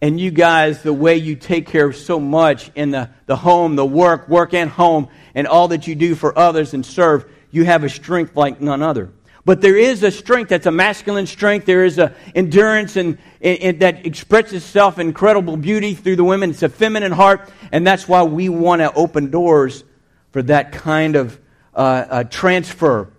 And 0.00 0.18
you 0.18 0.32
guys, 0.32 0.82
the 0.82 0.92
way 0.92 1.18
you 1.18 1.36
take 1.36 1.68
care 1.68 1.86
of 1.86 1.94
so 1.94 2.18
much 2.18 2.72
in 2.74 2.90
the, 2.90 3.10
the 3.26 3.36
home, 3.36 3.76
the 3.76 3.86
work, 3.86 4.28
work 4.28 4.52
and 4.54 4.68
home, 4.68 5.08
and 5.36 5.46
all 5.46 5.68
that 5.68 5.86
you 5.86 5.94
do 5.94 6.16
for 6.16 6.36
others 6.36 6.74
and 6.74 6.84
serve, 6.84 7.30
you 7.52 7.64
have 7.64 7.84
a 7.84 7.88
strength 7.88 8.34
like 8.34 8.60
none 8.60 8.82
other. 8.82 9.12
But 9.44 9.60
there 9.60 9.76
is 9.76 10.02
a 10.02 10.10
strength 10.10 10.48
that's 10.48 10.66
a 10.66 10.72
masculine 10.72 11.26
strength. 11.26 11.66
There 11.66 11.84
is 11.84 11.98
an 11.98 12.14
endurance 12.34 12.96
and, 12.96 13.18
and, 13.40 13.78
that 13.80 14.06
expresses 14.06 14.54
itself 14.54 14.98
in 14.98 15.08
incredible 15.08 15.56
beauty 15.56 15.94
through 15.94 16.16
the 16.16 16.24
women. 16.24 16.50
It's 16.50 16.62
a 16.62 16.68
feminine 16.68 17.12
heart, 17.12 17.50
and 17.70 17.86
that's 17.86 18.08
why 18.08 18.22
we 18.22 18.48
want 18.48 18.80
to 18.80 18.92
open 18.94 19.30
doors 19.30 19.84
for 20.30 20.42
that 20.42 20.72
kind 20.72 21.14
of 21.14 21.38
uh, 21.74 21.78
uh, 21.78 22.24
transfer 22.24 23.12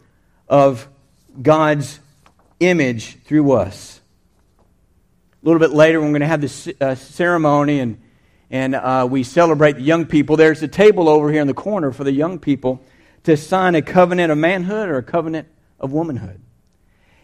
of 0.48 0.88
God's 1.41 2.00
image 2.60 3.17
through 3.24 3.51
us. 3.53 4.00
A 5.41 5.45
little 5.45 5.60
bit 5.60 5.72
later, 5.72 6.00
we're 6.00 6.10
going 6.10 6.22
to 6.22 6.27
have 6.27 6.41
this 6.41 6.69
uh, 6.79 6.95
ceremony 6.95 7.79
and, 7.79 8.01
and 8.50 8.75
uh, 8.75 9.07
we 9.10 9.24
celebrate 9.24 9.74
the 9.74 9.81
young 9.81 10.05
people. 10.05 10.38
There's 10.38 10.63
a 10.63 10.67
table 10.67 11.10
over 11.10 11.31
here 11.31 11.41
in 11.41 11.48
the 11.48 11.53
corner 11.53 11.91
for 11.91 12.03
the 12.03 12.12
young 12.12 12.39
people 12.39 12.81
to 13.24 13.36
sign 13.36 13.75
a 13.75 13.81
covenant 13.81 14.31
of 14.31 14.38
manhood 14.38 14.89
or 14.89 14.98
a 14.98 15.03
covenant 15.03 15.48
of 15.79 15.91
womanhood. 15.91 16.39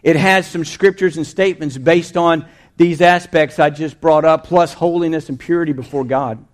It 0.02 0.16
has 0.16 0.48
some 0.48 0.66
scriptures 0.66 1.18
and 1.18 1.28
statements 1.28 1.78
based 1.78 2.18
on 2.18 2.46
these 2.78 3.02
aspects 3.02 3.60
I 3.60 3.70
just 3.70 4.00
brought 4.00 4.26
up, 4.26 4.46
plus 4.46 4.74
holiness 4.74 5.30
and 5.30 5.40
purity 5.40 5.74
before 5.74 6.06
God. 6.06 6.46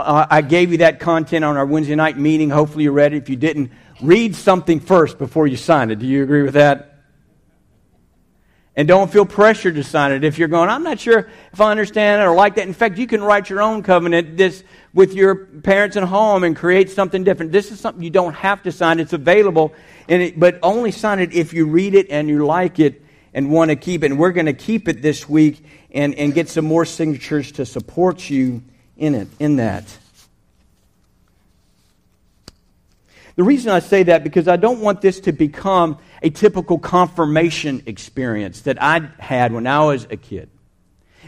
Uh, 0.00 0.26
I 0.30 0.42
gave 0.42 0.72
you 0.72 0.78
that 0.78 1.00
content 1.00 1.44
on 1.44 1.56
our 1.56 1.66
Wednesday 1.66 1.94
night 1.94 2.18
meeting. 2.18 2.50
Hopefully, 2.50 2.84
you 2.84 2.92
read 2.92 3.12
it. 3.12 3.18
If 3.18 3.28
you 3.28 3.36
didn't, 3.36 3.70
read 4.02 4.34
something 4.34 4.80
first 4.80 5.18
before 5.18 5.46
you 5.46 5.56
sign 5.56 5.90
it. 5.90 5.98
Do 5.98 6.06
you 6.06 6.22
agree 6.22 6.42
with 6.42 6.54
that? 6.54 6.86
And 8.76 8.86
don't 8.88 9.10
feel 9.10 9.26
pressured 9.26 9.74
to 9.74 9.84
sign 9.84 10.12
it. 10.12 10.24
If 10.24 10.38
you're 10.38 10.48
going, 10.48 10.70
I'm 10.70 10.84
not 10.84 11.00
sure 11.00 11.28
if 11.52 11.60
I 11.60 11.70
understand 11.70 12.22
it 12.22 12.24
or 12.24 12.34
like 12.34 12.54
that. 12.54 12.66
In 12.66 12.72
fact, 12.72 12.98
you 12.98 13.06
can 13.06 13.22
write 13.22 13.50
your 13.50 13.60
own 13.60 13.82
covenant 13.82 14.36
this 14.36 14.62
with 14.94 15.12
your 15.12 15.34
parents 15.34 15.96
at 15.96 16.04
home 16.04 16.44
and 16.44 16.56
create 16.56 16.88
something 16.88 17.24
different. 17.24 17.52
This 17.52 17.72
is 17.72 17.80
something 17.80 18.02
you 18.02 18.10
don't 18.10 18.34
have 18.34 18.62
to 18.62 18.72
sign. 18.72 19.00
It's 19.00 19.12
available, 19.12 19.74
and 20.08 20.22
it, 20.22 20.40
but 20.40 20.58
only 20.62 20.92
sign 20.92 21.18
it 21.18 21.34
if 21.34 21.52
you 21.52 21.66
read 21.66 21.94
it 21.94 22.10
and 22.10 22.28
you 22.28 22.46
like 22.46 22.78
it 22.78 23.02
and 23.34 23.50
want 23.50 23.70
to 23.70 23.76
keep 23.76 24.02
it. 24.02 24.12
And 24.12 24.20
we're 24.20 24.32
going 24.32 24.46
to 24.46 24.54
keep 24.54 24.88
it 24.88 25.02
this 25.02 25.28
week 25.28 25.64
and, 25.90 26.14
and 26.14 26.32
get 26.32 26.48
some 26.48 26.64
more 26.64 26.84
signatures 26.84 27.52
to 27.52 27.66
support 27.66 28.30
you 28.30 28.62
in 29.00 29.14
it, 29.14 29.28
in 29.40 29.56
that. 29.56 29.84
The 33.34 33.42
reason 33.42 33.72
I 33.72 33.78
say 33.78 34.02
that 34.04 34.22
because 34.22 34.46
I 34.46 34.56
don't 34.56 34.80
want 34.80 35.00
this 35.00 35.20
to 35.20 35.32
become 35.32 35.98
a 36.22 36.28
typical 36.28 36.78
confirmation 36.78 37.82
experience 37.86 38.60
that 38.62 38.80
I 38.80 39.08
had 39.18 39.52
when 39.52 39.66
I 39.66 39.82
was 39.84 40.04
a 40.10 40.16
kid. 40.16 40.50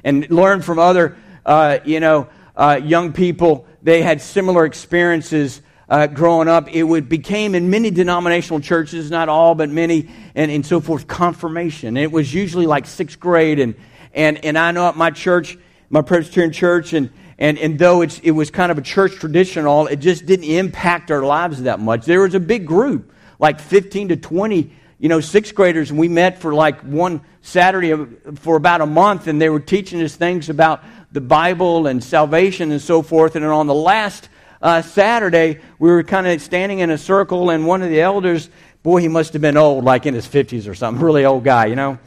And 0.04 0.30
learn 0.30 0.60
from 0.60 0.78
other, 0.78 1.16
uh, 1.46 1.78
you 1.84 2.00
know, 2.00 2.28
uh, 2.54 2.78
young 2.82 3.14
people, 3.14 3.66
they 3.82 4.02
had 4.02 4.20
similar 4.20 4.66
experiences 4.66 5.62
uh, 5.88 6.08
growing 6.08 6.48
up. 6.48 6.68
It 6.68 6.82
would, 6.82 7.08
became 7.08 7.54
in 7.54 7.70
many 7.70 7.90
denominational 7.90 8.60
churches, 8.60 9.10
not 9.10 9.30
all, 9.30 9.54
but 9.54 9.70
many, 9.70 10.10
and, 10.34 10.50
and 10.50 10.66
so 10.66 10.80
forth, 10.80 11.06
confirmation. 11.06 11.96
It 11.96 12.12
was 12.12 12.34
usually 12.34 12.66
like 12.66 12.84
sixth 12.84 13.18
grade. 13.18 13.58
And, 13.58 13.74
and, 14.12 14.44
and 14.44 14.58
I 14.58 14.72
know 14.72 14.86
at 14.88 14.96
my 14.96 15.10
church, 15.10 15.56
my 15.88 16.02
Presbyterian 16.02 16.52
church, 16.52 16.92
and, 16.92 17.08
and, 17.38 17.58
and 17.58 17.78
though 17.78 18.02
it 18.02 18.30
was 18.30 18.50
kind 18.50 18.70
of 18.70 18.78
a 18.78 18.82
church 18.82 19.16
tradition, 19.16 19.66
all 19.66 19.86
it 19.86 19.96
just 19.96 20.26
didn't 20.26 20.44
impact 20.44 21.10
our 21.10 21.22
lives 21.22 21.62
that 21.62 21.80
much. 21.80 22.04
There 22.04 22.20
was 22.20 22.34
a 22.34 22.40
big 22.40 22.66
group, 22.66 23.12
like 23.38 23.60
15 23.60 24.08
to 24.08 24.16
20 24.16 24.72
you 25.02 25.08
know, 25.08 25.18
sixth 25.18 25.56
graders, 25.56 25.90
and 25.90 25.98
we 25.98 26.06
met 26.06 26.38
for 26.38 26.54
like 26.54 26.80
one 26.82 27.22
Saturday 27.40 27.92
for 28.36 28.54
about 28.54 28.80
a 28.80 28.86
month, 28.86 29.26
and 29.26 29.42
they 29.42 29.48
were 29.48 29.58
teaching 29.58 30.00
us 30.00 30.14
things 30.14 30.48
about 30.48 30.80
the 31.10 31.20
Bible 31.20 31.88
and 31.88 32.04
salvation 32.04 32.70
and 32.70 32.80
so 32.80 33.02
forth. 33.02 33.34
And 33.34 33.44
on 33.44 33.66
the 33.66 33.74
last 33.74 34.28
uh, 34.62 34.80
Saturday, 34.80 35.58
we 35.80 35.90
were 35.90 36.04
kind 36.04 36.28
of 36.28 36.40
standing 36.40 36.78
in 36.78 36.90
a 36.90 36.96
circle, 36.96 37.50
and 37.50 37.66
one 37.66 37.82
of 37.82 37.90
the 37.90 38.00
elders, 38.00 38.48
boy, 38.84 39.00
he 39.00 39.08
must 39.08 39.32
have 39.32 39.42
been 39.42 39.56
old, 39.56 39.82
like 39.82 40.06
in 40.06 40.14
his 40.14 40.24
50s 40.24 40.68
or 40.68 40.74
something, 40.76 41.02
really 41.04 41.24
old 41.24 41.42
guy, 41.42 41.66
you 41.66 41.74
know. 41.74 41.98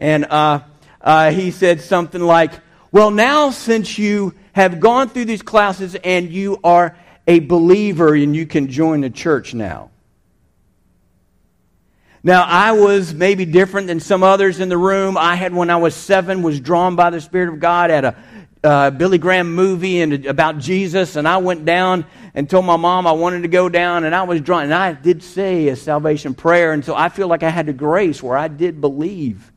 And 0.00 0.24
uh, 0.24 0.62
uh, 1.00 1.30
he 1.30 1.52
said 1.52 1.80
something 1.80 2.20
like, 2.20 2.50
Well, 2.90 3.12
now 3.12 3.50
since 3.50 3.96
you 3.96 4.34
have 4.52 4.80
gone 4.80 5.08
through 5.08 5.26
these 5.26 5.42
classes 5.42 5.94
and 5.96 6.30
you 6.30 6.58
are 6.64 6.96
a 7.26 7.40
believer 7.40 8.14
and 8.14 8.34
you 8.34 8.46
can 8.46 8.68
join 8.68 9.02
the 9.02 9.10
church 9.10 9.54
now. 9.54 9.90
Now, 12.22 12.44
I 12.44 12.72
was 12.72 13.14
maybe 13.14 13.46
different 13.46 13.86
than 13.86 13.98
some 13.98 14.22
others 14.22 14.60
in 14.60 14.68
the 14.68 14.76
room. 14.76 15.16
I 15.16 15.36
had, 15.36 15.54
when 15.54 15.70
I 15.70 15.76
was 15.76 15.94
seven, 15.94 16.42
was 16.42 16.60
drawn 16.60 16.94
by 16.94 17.08
the 17.08 17.20
Spirit 17.20 17.48
of 17.48 17.60
God 17.60 17.90
at 17.90 18.04
a 18.04 18.16
uh, 18.62 18.90
Billy 18.90 19.16
Graham 19.16 19.54
movie 19.54 20.02
and 20.02 20.26
about 20.26 20.58
Jesus, 20.58 21.16
and 21.16 21.26
I 21.26 21.38
went 21.38 21.64
down 21.64 22.04
and 22.34 22.48
told 22.48 22.66
my 22.66 22.76
mom 22.76 23.06
I 23.06 23.12
wanted 23.12 23.42
to 23.42 23.48
go 23.48 23.70
down, 23.70 24.04
and 24.04 24.14
I 24.14 24.24
was 24.24 24.42
drawn. 24.42 24.64
And 24.64 24.74
I 24.74 24.92
did 24.92 25.22
say 25.22 25.68
a 25.68 25.76
salvation 25.76 26.34
prayer, 26.34 26.72
and 26.72 26.84
so 26.84 26.94
I 26.94 27.08
feel 27.08 27.26
like 27.26 27.42
I 27.42 27.48
had 27.48 27.66
the 27.66 27.72
grace 27.72 28.22
where 28.22 28.36
I 28.36 28.48
did 28.48 28.82
believe. 28.82 29.50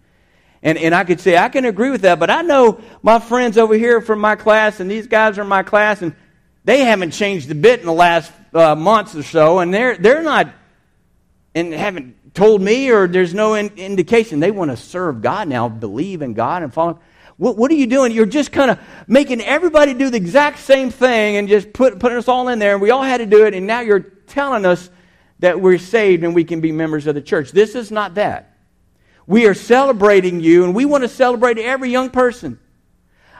And, 0.63 0.77
and 0.77 0.95
I 0.95 1.03
could 1.03 1.19
say, 1.19 1.37
I 1.37 1.49
can 1.49 1.65
agree 1.65 1.89
with 1.89 2.01
that, 2.01 2.19
but 2.19 2.29
I 2.29 2.41
know 2.41 2.79
my 3.01 3.19
friends 3.19 3.57
over 3.57 3.75
here 3.75 3.99
from 3.99 4.19
my 4.19 4.37
class, 4.37 4.79
and 4.79 4.89
these 4.89 5.07
guys 5.07 5.37
are 5.37 5.43
my 5.43 5.61
class, 5.61 6.01
and 6.01 6.15
they 6.63 6.79
haven't 6.85 7.11
changed 7.11 7.51
a 7.51 7.55
bit 7.55 7.81
in 7.81 7.85
the 7.85 7.93
last 7.93 8.31
uh, 8.53 8.73
months 8.73 9.13
or 9.13 9.23
so, 9.23 9.59
and 9.59 9.73
they're, 9.73 9.97
they're 9.97 10.23
not, 10.23 10.47
and 11.53 11.73
haven't 11.73 12.33
told 12.33 12.61
me, 12.61 12.89
or 12.89 13.09
there's 13.09 13.33
no 13.33 13.55
in, 13.55 13.73
indication. 13.75 14.39
They 14.39 14.51
want 14.51 14.71
to 14.71 14.77
serve 14.77 15.21
God 15.21 15.49
now, 15.49 15.67
believe 15.67 16.21
in 16.21 16.33
God 16.33 16.63
and 16.63 16.73
follow. 16.73 17.01
What, 17.35 17.57
what 17.57 17.69
are 17.69 17.75
you 17.75 17.87
doing? 17.87 18.13
You're 18.13 18.25
just 18.25 18.53
kind 18.53 18.71
of 18.71 18.79
making 19.05 19.41
everybody 19.41 19.93
do 19.93 20.09
the 20.09 20.17
exact 20.17 20.59
same 20.59 20.91
thing 20.91 21.35
and 21.35 21.49
just 21.49 21.73
put, 21.73 21.99
putting 21.99 22.17
us 22.17 22.29
all 22.29 22.47
in 22.47 22.59
there, 22.59 22.71
and 22.71 22.81
we 22.81 22.89
all 22.89 23.03
had 23.03 23.17
to 23.17 23.25
do 23.25 23.45
it, 23.45 23.53
and 23.53 23.67
now 23.67 23.81
you're 23.81 23.99
telling 23.99 24.65
us 24.65 24.89
that 25.39 25.59
we're 25.59 25.77
saved 25.77 26.23
and 26.23 26.33
we 26.33 26.45
can 26.45 26.61
be 26.61 26.71
members 26.71 27.05
of 27.05 27.15
the 27.15 27.21
church. 27.21 27.51
This 27.51 27.75
is 27.75 27.91
not 27.91 28.15
that. 28.15 28.52
We 29.25 29.47
are 29.47 29.53
celebrating 29.53 30.41
you, 30.41 30.65
and 30.65 30.75
we 30.75 30.85
want 30.85 31.03
to 31.03 31.07
celebrate 31.07 31.57
every 31.57 31.89
young 31.89 32.09
person. 32.09 32.59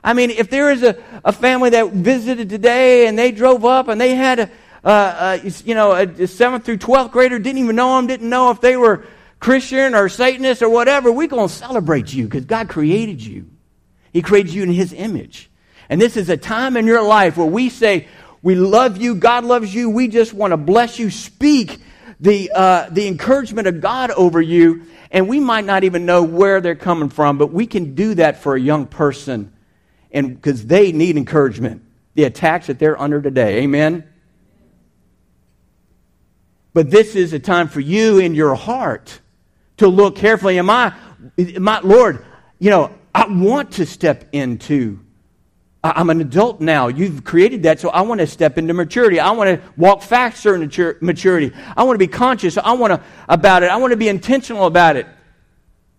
I 0.04 0.14
mean, 0.14 0.32
if 0.32 0.50
there 0.50 0.72
is 0.72 0.84
a, 0.84 1.02
a 1.24 1.32
family 1.32 1.72
that 1.72 1.92
visited 1.92 2.50
today 2.50 3.08
and 3.08 3.18
they 3.18 3.32
drove 3.32 3.64
up 3.64 3.88
and 3.88 4.00
they 4.00 4.16
had 4.16 4.52
a, 4.84 5.42
you 5.66 5.76
know, 5.76 5.94
a 5.94 6.28
seventh 6.28 6.66
through 6.66 6.78
twelfth 6.78 7.12
grader 7.12 7.40
didn't 7.40 7.60
even 7.60 7.76
know 7.76 7.96
them, 7.96 8.08
didn't 8.08 8.30
know 8.30 8.52
if 8.52 8.60
they 8.60 8.76
were 8.76 9.06
Christian 9.40 9.96
or 9.96 10.10
Satanist 10.10 10.62
or 10.62 10.70
whatever, 10.70 11.12
we're 11.12 11.28
going 11.28 11.48
to 11.48 11.54
celebrate 11.54 12.14
you 12.14 12.26
because 12.26 12.46
God 12.46 12.70
created 12.70 13.22
you. 13.22 13.50
He 14.12 14.22
created 14.22 14.54
you 14.54 14.64
in 14.64 14.72
His 14.72 14.94
image. 14.94 15.50
And 15.90 16.02
this 16.02 16.16
is 16.16 16.30
a 16.30 16.38
time 16.38 16.78
in 16.78 16.86
your 16.86 17.02
life 17.02 17.36
where 17.36 17.48
we 17.48 17.70
say, 17.70 18.08
we 18.42 18.56
love 18.56 18.98
you, 18.98 19.16
God 19.16 19.46
loves 19.46 19.74
you, 19.74 19.90
we 19.90 20.08
just 20.08 20.34
want 20.34 20.52
to 20.52 20.58
bless 20.58 21.00
you, 21.00 21.10
speak 21.10 21.82
the, 22.20 22.52
uh, 22.54 22.90
the 22.90 23.08
encouragement 23.08 23.68
of 23.68 23.82
God 23.82 24.12
over 24.12 24.42
you. 24.42 24.86
And 25.12 25.28
we 25.28 25.40
might 25.40 25.66
not 25.66 25.84
even 25.84 26.06
know 26.06 26.24
where 26.24 26.62
they're 26.62 26.76
coming 26.76 27.10
from, 27.10 27.38
but 27.38 27.54
we 27.54 27.68
can 27.68 27.96
do 27.96 28.16
that 28.16 28.42
for 28.42 28.56
a 28.56 28.60
young 28.60 28.88
person 28.88 29.54
and 30.12 30.36
because 30.36 30.66
they 30.66 30.92
need 30.92 31.18
encouragement. 31.18 31.84
The 32.16 32.26
attacks 32.26 32.68
that 32.68 32.78
they're 32.78 33.00
under 33.00 33.22
today. 33.22 33.64
Amen. 33.64 34.08
But 36.74 36.92
this 36.92 37.16
is 37.16 37.34
a 37.34 37.40
time 37.40 37.68
for 37.68 37.80
you 37.80 38.20
in 38.20 38.36
your 38.36 38.56
heart 38.56 39.20
to 39.78 39.88
look 39.88 40.16
carefully. 40.16 40.60
Am 40.60 40.70
I, 40.70 40.94
I 41.38 41.80
Lord, 41.84 42.26
you 42.60 42.70
know, 42.70 42.92
I 43.14 43.28
want 43.28 43.74
to 43.74 43.86
step 43.86 44.30
into. 44.32 45.00
I'm 45.84 46.10
an 46.10 46.22
adult 46.22 46.62
now. 46.62 46.88
You've 46.88 47.26
created 47.26 47.64
that, 47.64 47.80
so 47.82 47.90
I 47.90 48.02
want 48.02 48.22
to 48.22 48.28
step 48.28 48.58
into 48.58 48.74
maturity. 48.74 49.20
I 49.20 49.32
want 49.32 49.50
to 49.50 49.70
walk 49.76 50.02
faster 50.02 50.56
in 50.56 50.62
maturity. 51.02 51.52
I 51.76 51.84
want 51.84 51.96
to 51.96 52.00
be 52.00 52.08
conscious. 52.08 52.58
I 52.58 52.72
want 52.72 52.94
to 52.94 53.02
about 53.28 53.64
it. 53.64 53.70
I 53.70 53.76
want 53.76 53.92
to 53.92 53.98
be 53.98 54.08
intentional 54.08 54.66
about 54.66 54.96
it. 54.96 55.08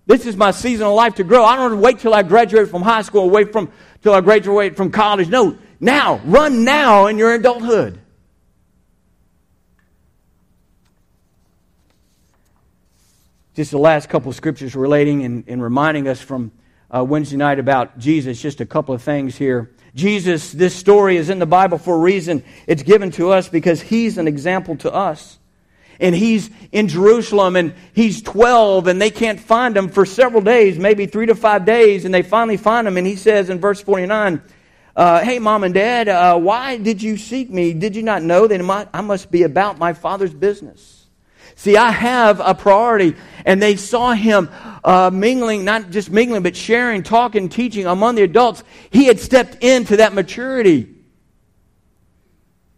This 0.07 0.25
is 0.25 0.37
my 0.37 0.53
season 0.53 0.87
of 0.87 0.95
life 0.95 1.17
to 1.17 1.25
grow. 1.25 1.45
I 1.45 1.57
don't 1.57 1.71
want 1.71 1.81
to 1.81 1.85
wait 1.85 1.99
till 1.99 2.14
I 2.14 2.23
graduate 2.23 2.69
from 2.69 2.81
high 2.81 3.03
school, 3.03 3.29
wait 3.29 3.53
from 3.53 3.71
till 4.03 4.14
I 4.14 4.23
graduate 4.23 4.75
from 4.75 4.91
college. 4.91 5.29
No, 5.29 5.59
now, 5.81 6.21
run 6.25 6.64
now 6.64 7.07
in 7.07 7.19
your 7.19 7.35
adulthood. 7.35 8.00
Just 13.55 13.71
the 13.71 13.79
last 13.79 14.09
couple 14.09 14.31
of 14.31 14.35
scriptures 14.35 14.75
relating 14.75 15.25
and, 15.25 15.45
and 15.47 15.62
reminding 15.62 16.09
us 16.09 16.21
from 16.21 16.53
uh, 16.91 17.05
Wednesday 17.05 17.37
night 17.37 17.59
about 17.59 17.99
Jesus, 17.99 18.41
just 18.41 18.61
a 18.61 18.67
couple 18.67 18.95
of 18.95 19.03
things 19.03 19.37
here. 19.37 19.74
Jesus, 19.95 20.51
this 20.51 20.75
story 20.75 21.17
is 21.17 21.31
in 21.31 21.39
the 21.39 21.47
Bible 21.47 21.79
for 21.79 21.95
a 21.95 21.99
reason. 21.99 22.43
It's 22.67 22.83
given 22.83 23.13
to 23.13 23.31
us 23.31 23.49
because 23.49 23.81
he's 23.81 24.19
an 24.19 24.27
example 24.27 24.77
to 24.79 24.93
us. 24.93 25.39
And 26.01 26.15
he's 26.15 26.51
in 26.73 26.89
Jerusalem 26.89 27.55
and 27.55 27.75
he's 27.93 28.21
12 28.23 28.89
and 28.89 29.01
they 29.01 29.11
can't 29.11 29.39
find 29.39 29.77
him 29.77 29.89
for 29.89 30.05
several 30.05 30.43
days, 30.43 30.77
maybe 30.77 31.07
three 31.07 31.27
to 31.27 31.37
five 31.37 31.65
days, 31.65 32.05
and 32.05 32.13
they 32.13 32.23
finally 32.23 32.57
find 32.57 32.89
him. 32.89 32.97
And 32.97 33.07
he 33.07 33.15
says 33.15 33.49
in 33.49 33.61
verse 33.61 33.81
49, 33.81 34.43
uh, 34.97 35.21
Hey, 35.23 35.39
mom 35.39 35.63
and 35.63 35.73
dad, 35.73 36.09
uh, 36.09 36.37
why 36.39 36.77
did 36.77 37.01
you 37.01 37.17
seek 37.17 37.49
me? 37.49 37.73
Did 37.73 37.95
you 37.95 38.03
not 38.03 38.23
know 38.23 38.49
that 38.49 38.89
I 38.93 39.01
must 39.01 39.31
be 39.31 39.45
about 39.45 39.79
my 39.79 39.93
father's 39.93 40.35
business? 40.35 41.03
See, 41.56 41.76
I 41.76 41.90
have 41.90 42.40
a 42.40 42.54
priority. 42.54 43.16
And 43.44 43.61
they 43.61 43.76
saw 43.76 44.12
him 44.12 44.50
uh, 44.82 45.11
mingling, 45.12 45.64
not 45.64 45.90
just 45.90 46.11
mingling, 46.11 46.42
but 46.42 46.56
sharing, 46.56 47.02
talking, 47.02 47.49
teaching 47.49 47.86
among 47.86 48.14
the 48.14 48.23
adults. 48.23 48.64
He 48.90 49.04
had 49.04 49.21
stepped 49.21 49.62
into 49.62 49.99
that 49.99 50.14
maturity. 50.14 50.88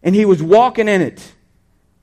And 0.03 0.13
he 0.13 0.25
was 0.25 0.41
walking 0.43 0.87
in 0.87 1.01
it. 1.01 1.33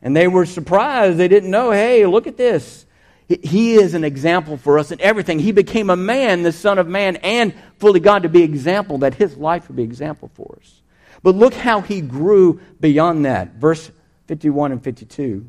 And 0.03 0.17
they 0.17 0.29
were 0.29 0.47
surprised. 0.47 1.19
They 1.19 1.29
didn't 1.29 1.51
know, 1.51 1.71
hey, 1.71 2.05
look 2.07 2.27
at 2.27 2.37
this. 2.37 2.85
He 3.27 3.75
is 3.75 3.95
an 3.95 4.05
example 4.05 4.59
for 4.59 4.79
us 4.79 4.93
in 4.93 5.01
everything. 5.01 5.39
He 5.39 5.53
became 5.53 5.89
a 5.89 5.97
man, 5.97 6.43
the 6.43 6.53
Son 6.53 6.79
of 6.79 6.87
Man, 6.87 7.17
and 7.17 7.55
fully 7.79 8.01
God 8.01 8.25
to 8.25 8.29
be 8.29 8.43
example, 8.43 8.99
that 8.99 9.15
his 9.15 9.37
life 9.39 9.69
would 9.69 9.77
be 9.77 9.83
example 9.83 10.31
for 10.35 10.59
us. 10.61 10.83
But 11.23 11.35
look 11.35 11.55
how 11.55 11.81
he 11.81 12.03
grew 12.03 12.61
beyond 12.81 13.25
that. 13.25 13.55
Verse 13.55 13.91
51 14.27 14.73
and 14.73 14.85
52. 14.85 15.49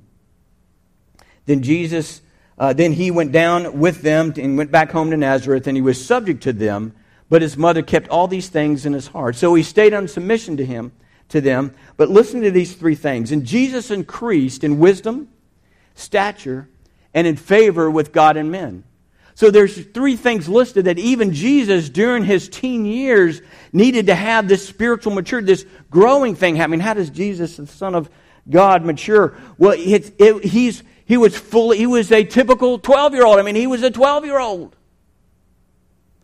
Then 1.46 1.62
Jesus, 1.62 2.22
uh, 2.58 2.74
then 2.74 2.94
he 2.94 3.12
went 3.12 3.32
down 3.32 3.80
with 3.80 4.02
them 4.02 4.34
and 4.38 4.58
went 4.58 4.72
back 4.72 4.92
home 4.92 5.12
to 5.12 5.18
Nazareth, 5.18 5.68
and 5.68 5.78
he 5.78 5.82
was 5.82 6.04
subject 6.04 6.44
to 6.44 6.54
them. 6.54 6.94
But 7.30 7.42
his 7.42 7.58
mother 7.58 7.82
kept 7.82 8.10
all 8.10 8.28
these 8.28 8.50
things 8.50 8.86
in 8.86 8.94
his 8.94 9.08
heart. 9.08 9.36
So 9.36 9.56
he 9.56 9.64
stayed 9.64 9.94
on 9.94 10.08
submission 10.08 10.58
to 10.58 10.66
him, 10.66 10.92
to 11.30 11.42
them. 11.42 11.74
But 11.98 12.10
listen 12.10 12.42
to 12.42 12.52
these 12.52 12.76
three 12.76 12.96
things. 12.96 13.32
And 13.32 13.46
Jesus 13.46 13.90
increased 13.90 14.64
in 14.64 14.78
wisdom, 14.78 15.30
stature, 15.96 16.70
and 17.16 17.26
in 17.26 17.36
favor 17.36 17.90
with 17.90 18.12
God 18.12 18.38
and 18.38 18.52
men. 18.52 18.84
So 19.34 19.52
there's 19.52 19.86
three 19.88 20.16
things 20.16 20.48
listed 20.48 20.86
that 20.86 20.98
even 20.98 21.34
Jesus 21.34 21.90
during 21.90 22.24
his 22.24 22.48
teen 22.48 22.86
years 22.86 23.42
needed 23.74 24.06
to 24.06 24.16
have 24.16 24.48
this 24.48 24.66
spiritual 24.66 25.14
maturity, 25.14 25.48
this 25.48 25.66
growing 25.90 26.36
thing 26.36 26.56
happening. 26.56 26.80
How 26.80 26.94
does 26.94 27.10
Jesus, 27.10 27.58
the 27.58 27.68
Son 27.68 27.96
of 27.96 28.10
God, 28.50 28.86
mature? 28.86 29.36
Well, 29.58 29.76
it, 29.78 30.46
he's 30.46 30.84
he 31.06 31.18
was 31.18 31.38
fully, 31.38 31.78
he 31.78 31.88
was 31.88 32.12
a 32.12 32.24
typical 32.24 32.80
12 32.80 33.14
year 33.14 33.26
old. 33.26 33.40
I 33.40 33.44
mean, 33.44 33.56
he 33.56 33.68
was 33.68 33.84
a 33.84 33.92
12 33.92 34.26
year 34.26 34.40
old. 34.40 34.76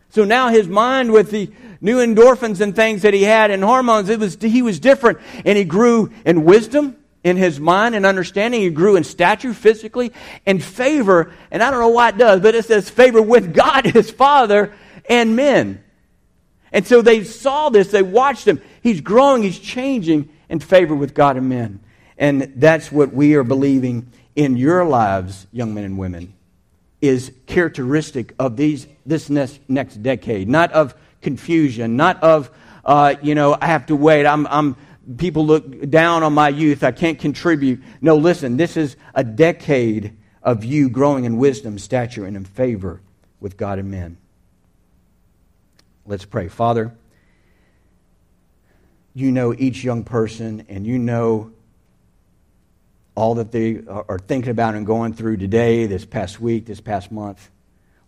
So 0.09 0.25
now 0.25 0.49
his 0.49 0.67
mind 0.67 1.13
with 1.13 1.31
the 1.31 1.51
new 1.79 1.97
endorphins 1.97 2.59
and 2.59 2.75
things 2.75 3.03
that 3.03 3.13
he 3.13 3.23
had 3.23 3.49
and 3.49 3.63
hormones, 3.63 4.09
it 4.09 4.19
was, 4.19 4.37
he 4.41 4.61
was 4.61 4.79
different. 4.79 5.19
And 5.45 5.57
he 5.57 5.63
grew 5.63 6.11
in 6.25 6.43
wisdom 6.43 6.97
in 7.23 7.37
his 7.37 7.59
mind 7.59 7.95
and 7.95 8.05
understanding. 8.05 8.61
He 8.61 8.69
grew 8.71 8.95
in 8.95 9.03
stature 9.03 9.53
physically 9.53 10.11
and 10.45 10.63
favor. 10.63 11.31
And 11.51 11.61
I 11.63 11.71
don't 11.71 11.79
know 11.79 11.89
why 11.89 12.09
it 12.09 12.17
does, 12.17 12.41
but 12.41 12.55
it 12.55 12.65
says 12.65 12.89
favor 12.89 13.21
with 13.21 13.53
God, 13.53 13.85
his 13.85 14.09
father, 14.09 14.73
and 15.07 15.35
men. 15.35 15.83
And 16.73 16.87
so 16.87 17.01
they 17.01 17.23
saw 17.23 17.69
this, 17.69 17.91
they 17.91 18.01
watched 18.01 18.47
him. 18.47 18.61
He's 18.81 19.01
growing, 19.01 19.43
he's 19.43 19.59
changing 19.59 20.29
in 20.49 20.59
favor 20.59 20.95
with 20.95 21.13
God 21.13 21.37
and 21.37 21.49
men. 21.49 21.81
And 22.17 22.53
that's 22.55 22.91
what 22.91 23.13
we 23.13 23.35
are 23.35 23.43
believing 23.43 24.11
in 24.41 24.57
your 24.57 24.83
lives, 24.83 25.45
young 25.51 25.75
men 25.75 25.83
and 25.83 25.99
women, 25.99 26.33
is 26.99 27.31
characteristic 27.45 28.33
of 28.39 28.57
these, 28.57 28.87
this 29.05 29.29
next, 29.29 29.59
next 29.67 30.01
decade, 30.01 30.49
not 30.49 30.71
of 30.71 30.95
confusion, 31.21 31.95
not 31.95 32.21
of, 32.23 32.49
uh, 32.83 33.13
you 33.21 33.35
know, 33.35 33.55
I 33.59 33.67
have 33.67 33.85
to 33.87 33.95
wait. 33.95 34.25
I'm, 34.25 34.47
I'm, 34.47 34.75
people 35.17 35.45
look 35.45 35.89
down 35.89 36.23
on 36.23 36.33
my 36.33 36.49
youth. 36.49 36.83
I 36.83 36.91
can't 36.91 37.19
contribute. 37.19 37.83
No, 38.01 38.15
listen, 38.15 38.57
this 38.57 38.77
is 38.77 38.95
a 39.13 39.23
decade 39.23 40.17
of 40.41 40.63
you 40.63 40.89
growing 40.89 41.25
in 41.25 41.37
wisdom, 41.37 41.77
stature, 41.77 42.25
and 42.25 42.35
in 42.35 42.45
favor 42.45 42.99
with 43.39 43.57
God 43.57 43.77
and 43.77 43.91
men. 43.91 44.17
Let's 46.07 46.25
pray. 46.25 46.47
Father, 46.47 46.95
you 49.13 49.31
know 49.31 49.53
each 49.53 49.83
young 49.83 50.03
person, 50.03 50.65
and 50.67 50.87
you 50.87 50.97
know 50.97 51.51
all 53.21 53.35
that 53.35 53.51
they 53.51 53.83
are 53.87 54.17
thinking 54.17 54.49
about 54.49 54.73
and 54.73 54.83
going 54.83 55.13
through 55.13 55.37
today, 55.37 55.85
this 55.85 56.05
past 56.05 56.41
week, 56.41 56.65
this 56.65 56.81
past 56.81 57.11
month. 57.11 57.51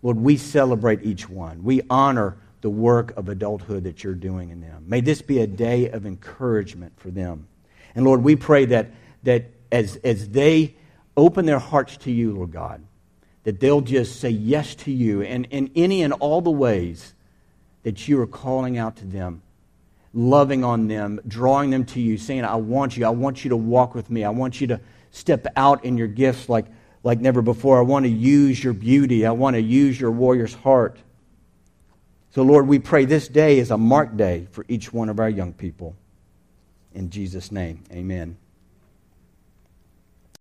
Lord, 0.02 0.16
we 0.16 0.36
celebrate 0.36 1.04
each 1.04 1.28
one. 1.28 1.62
We 1.62 1.82
honor 1.88 2.36
the 2.62 2.68
work 2.68 3.16
of 3.16 3.28
adulthood 3.28 3.84
that 3.84 4.02
you're 4.02 4.14
doing 4.14 4.50
in 4.50 4.60
them. 4.60 4.84
May 4.88 5.00
this 5.00 5.22
be 5.22 5.38
a 5.38 5.46
day 5.46 5.88
of 5.88 6.04
encouragement 6.04 6.94
for 6.96 7.12
them. 7.12 7.46
And 7.94 8.04
Lord, 8.04 8.24
we 8.24 8.34
pray 8.34 8.64
that, 8.66 8.90
that 9.22 9.52
as, 9.70 9.94
as 10.02 10.30
they 10.30 10.74
open 11.16 11.46
their 11.46 11.60
hearts 11.60 11.96
to 11.98 12.10
you, 12.10 12.32
Lord 12.32 12.50
God, 12.50 12.82
that 13.44 13.60
they'll 13.60 13.82
just 13.82 14.18
say 14.18 14.30
yes 14.30 14.74
to 14.74 14.90
you 14.90 15.22
and 15.22 15.46
in 15.50 15.70
any 15.76 16.02
and 16.02 16.12
all 16.14 16.40
the 16.40 16.50
ways 16.50 17.14
that 17.84 18.08
you 18.08 18.20
are 18.20 18.26
calling 18.26 18.78
out 18.78 18.96
to 18.96 19.04
them 19.04 19.42
loving 20.14 20.62
on 20.62 20.86
them, 20.86 21.20
drawing 21.26 21.70
them 21.70 21.84
to 21.84 22.00
you, 22.00 22.16
saying, 22.16 22.44
I 22.44 22.54
want 22.54 22.96
you. 22.96 23.04
I 23.04 23.10
want 23.10 23.44
you 23.44 23.50
to 23.50 23.56
walk 23.56 23.94
with 23.94 24.08
me. 24.08 24.22
I 24.22 24.30
want 24.30 24.60
you 24.60 24.68
to 24.68 24.80
step 25.14 25.46
out 25.54 25.84
in 25.84 25.96
your 25.96 26.08
gifts 26.08 26.48
like, 26.48 26.66
like 27.04 27.20
never 27.20 27.40
before. 27.40 27.78
I 27.78 27.82
want 27.82 28.04
to 28.04 28.10
use 28.10 28.62
your 28.62 28.72
beauty. 28.72 29.24
I 29.24 29.30
want 29.30 29.54
to 29.54 29.62
use 29.62 29.98
your 29.98 30.10
warrior's 30.10 30.54
heart. 30.54 30.98
So, 32.30 32.42
Lord, 32.42 32.66
we 32.66 32.80
pray 32.80 33.04
this 33.04 33.28
day 33.28 33.58
is 33.58 33.70
a 33.70 33.78
marked 33.78 34.16
day 34.16 34.48
for 34.50 34.64
each 34.66 34.92
one 34.92 35.08
of 35.08 35.20
our 35.20 35.30
young 35.30 35.52
people. 35.52 35.94
In 36.92 37.10
Jesus' 37.10 37.52
name, 37.52 37.84
amen. 37.92 38.36